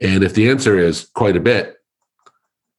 And 0.00 0.22
if 0.22 0.34
the 0.34 0.50
answer 0.50 0.78
is 0.78 1.08
quite 1.14 1.36
a 1.36 1.40
bit, 1.40 1.76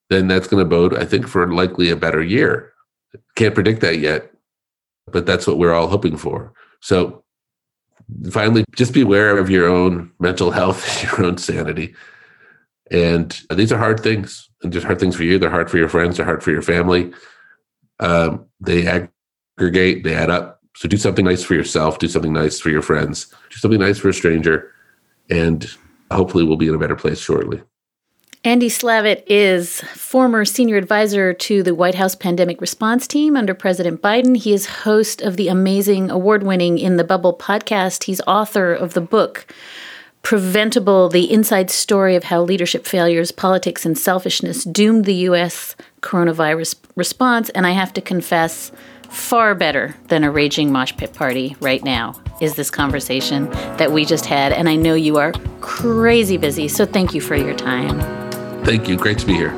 then 0.09 0.27
that's 0.27 0.47
going 0.47 0.63
to 0.63 0.69
bode, 0.69 0.95
I 0.95 1.05
think, 1.05 1.27
for 1.27 1.51
likely 1.51 1.89
a 1.89 1.95
better 1.95 2.21
year. 2.21 2.71
Can't 3.35 3.55
predict 3.55 3.81
that 3.81 3.97
yet, 3.97 4.31
but 5.11 5.25
that's 5.25 5.47
what 5.47 5.57
we're 5.57 5.73
all 5.73 5.87
hoping 5.87 6.17
for. 6.17 6.53
So 6.81 7.23
finally, 8.31 8.63
just 8.75 8.93
be 8.93 9.01
aware 9.01 9.37
of 9.37 9.49
your 9.49 9.67
own 9.67 10.11
mental 10.19 10.51
health, 10.51 11.03
your 11.17 11.25
own 11.25 11.37
sanity. 11.37 11.95
And 12.91 13.39
these 13.53 13.71
are 13.71 13.77
hard 13.77 13.99
things. 13.99 14.49
And 14.63 14.71
just 14.71 14.85
hard 14.85 14.99
things 14.99 15.15
for 15.15 15.23
you. 15.23 15.37
They're 15.37 15.49
hard 15.49 15.69
for 15.69 15.77
your 15.77 15.89
friends. 15.89 16.17
They're 16.17 16.25
hard 16.25 16.43
for 16.43 16.51
your 16.51 16.61
family. 16.61 17.13
Um, 17.99 18.45
they 18.59 18.87
aggregate, 18.87 20.03
they 20.03 20.15
add 20.15 20.29
up. 20.29 20.59
So 20.75 20.89
do 20.89 20.97
something 20.97 21.25
nice 21.25 21.43
for 21.43 21.53
yourself. 21.53 21.99
Do 21.99 22.07
something 22.07 22.33
nice 22.33 22.59
for 22.59 22.69
your 22.69 22.81
friends. 22.81 23.27
Do 23.49 23.57
something 23.57 23.79
nice 23.79 23.97
for 23.97 24.09
a 24.09 24.13
stranger. 24.13 24.71
And 25.29 25.69
hopefully 26.11 26.43
we'll 26.43 26.57
be 26.57 26.67
in 26.67 26.75
a 26.75 26.79
better 26.79 26.95
place 26.95 27.19
shortly. 27.19 27.61
Andy 28.45 28.69
Slavitt 28.69 29.23
is 29.25 29.81
former 29.81 30.45
senior 30.45 30.77
advisor 30.77 31.33
to 31.33 31.63
the 31.63 31.73
White 31.73 31.95
House 31.95 32.13
pandemic 32.13 32.61
response 32.61 33.07
team 33.07 33.35
under 33.35 33.55
President 33.55 34.03
Biden. 34.03 34.37
He 34.37 34.53
is 34.53 34.67
host 34.67 35.19
of 35.23 35.35
the 35.35 35.47
amazing 35.47 36.11
award 36.11 36.43
winning 36.43 36.77
In 36.77 36.97
the 36.97 37.03
Bubble 37.03 37.35
podcast. 37.35 38.03
He's 38.03 38.21
author 38.27 38.71
of 38.71 38.93
the 38.93 39.01
book 39.01 39.51
Preventable 40.21 41.09
The 41.09 41.31
Inside 41.31 41.71
Story 41.71 42.15
of 42.15 42.25
How 42.25 42.43
Leadership 42.43 42.85
Failures, 42.85 43.31
Politics, 43.31 43.83
and 43.83 43.97
Selfishness 43.97 44.63
Doomed 44.63 45.05
the 45.05 45.15
U.S. 45.15 45.75
Coronavirus 46.01 46.75
Response. 46.95 47.49
And 47.49 47.65
I 47.65 47.71
have 47.71 47.93
to 47.93 48.01
confess, 48.01 48.71
far 49.09 49.55
better 49.55 49.95
than 50.09 50.23
a 50.23 50.29
raging 50.29 50.71
mosh 50.71 50.95
pit 50.95 51.13
party 51.13 51.55
right 51.61 51.83
now 51.83 52.13
is 52.41 52.53
this 52.53 52.69
conversation 52.69 53.49
that 53.77 53.91
we 53.91 54.05
just 54.05 54.27
had. 54.27 54.51
And 54.53 54.69
I 54.69 54.75
know 54.75 54.93
you 54.93 55.17
are 55.17 55.31
crazy 55.61 56.37
busy. 56.37 56.67
So 56.67 56.85
thank 56.85 57.15
you 57.15 57.21
for 57.21 57.35
your 57.35 57.55
time. 57.55 58.24
Thank 58.65 58.89
you. 58.89 58.97
Great 58.97 59.19
to 59.19 59.27
be 59.27 59.33
here. 59.33 59.53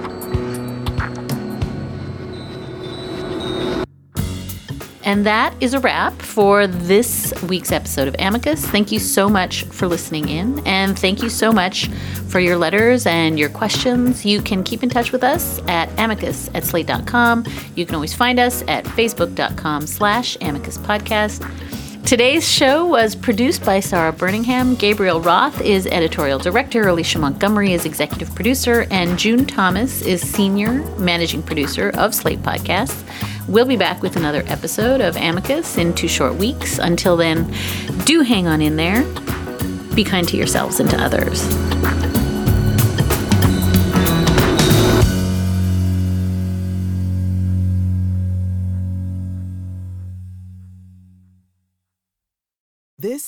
And 5.07 5.25
that 5.25 5.55
is 5.61 5.73
a 5.73 5.79
wrap 5.79 6.21
for 6.21 6.67
this 6.67 7.33
week's 7.43 7.71
episode 7.71 8.09
of 8.09 8.15
Amicus. 8.19 8.65
Thank 8.65 8.91
you 8.91 8.99
so 8.99 9.29
much 9.29 9.63
for 9.63 9.87
listening 9.87 10.27
in, 10.27 10.59
and 10.67 10.99
thank 10.99 11.23
you 11.23 11.29
so 11.29 11.53
much 11.53 11.87
for 12.27 12.41
your 12.41 12.57
letters 12.57 13.05
and 13.05 13.39
your 13.39 13.47
questions. 13.47 14.25
You 14.25 14.41
can 14.41 14.65
keep 14.65 14.83
in 14.83 14.89
touch 14.89 15.13
with 15.13 15.23
us 15.23 15.61
at 15.69 15.89
amicus 15.97 16.49
at 16.53 16.65
slate.com. 16.65 17.45
You 17.75 17.85
can 17.85 17.95
always 17.95 18.13
find 18.13 18.37
us 18.37 18.65
at 18.67 18.83
facebook.com 18.83 19.87
slash 19.87 20.35
amicus 20.41 20.77
podcast. 20.77 21.41
Today's 22.07 22.49
show 22.49 22.85
was 22.85 23.17
produced 23.17 23.65
by 23.65 23.81
Sara 23.81 24.13
Burningham. 24.13 24.79
Gabriel 24.79 25.19
Roth 25.19 25.59
is 25.59 25.85
editorial 25.87 26.39
director. 26.39 26.87
Alicia 26.87 27.19
Montgomery 27.19 27.73
is 27.73 27.83
executive 27.83 28.33
producer. 28.33 28.87
And 28.91 29.19
June 29.19 29.45
Thomas 29.45 30.01
is 30.03 30.21
senior 30.21 30.75
managing 30.97 31.43
producer 31.43 31.89
of 31.95 32.15
Slate 32.15 32.39
Podcasts. 32.39 33.03
We'll 33.49 33.65
be 33.65 33.75
back 33.75 34.01
with 34.01 34.15
another 34.15 34.43
episode 34.47 35.01
of 35.01 35.17
Amicus 35.17 35.77
in 35.77 35.93
two 35.93 36.07
short 36.07 36.35
weeks. 36.35 36.79
Until 36.79 37.17
then, 37.17 37.53
do 38.05 38.21
hang 38.21 38.47
on 38.47 38.61
in 38.61 38.77
there. 38.77 39.03
Be 39.93 40.05
kind 40.05 40.25
to 40.29 40.37
yourselves 40.37 40.79
and 40.79 40.89
to 40.89 40.97
others. 40.97 41.43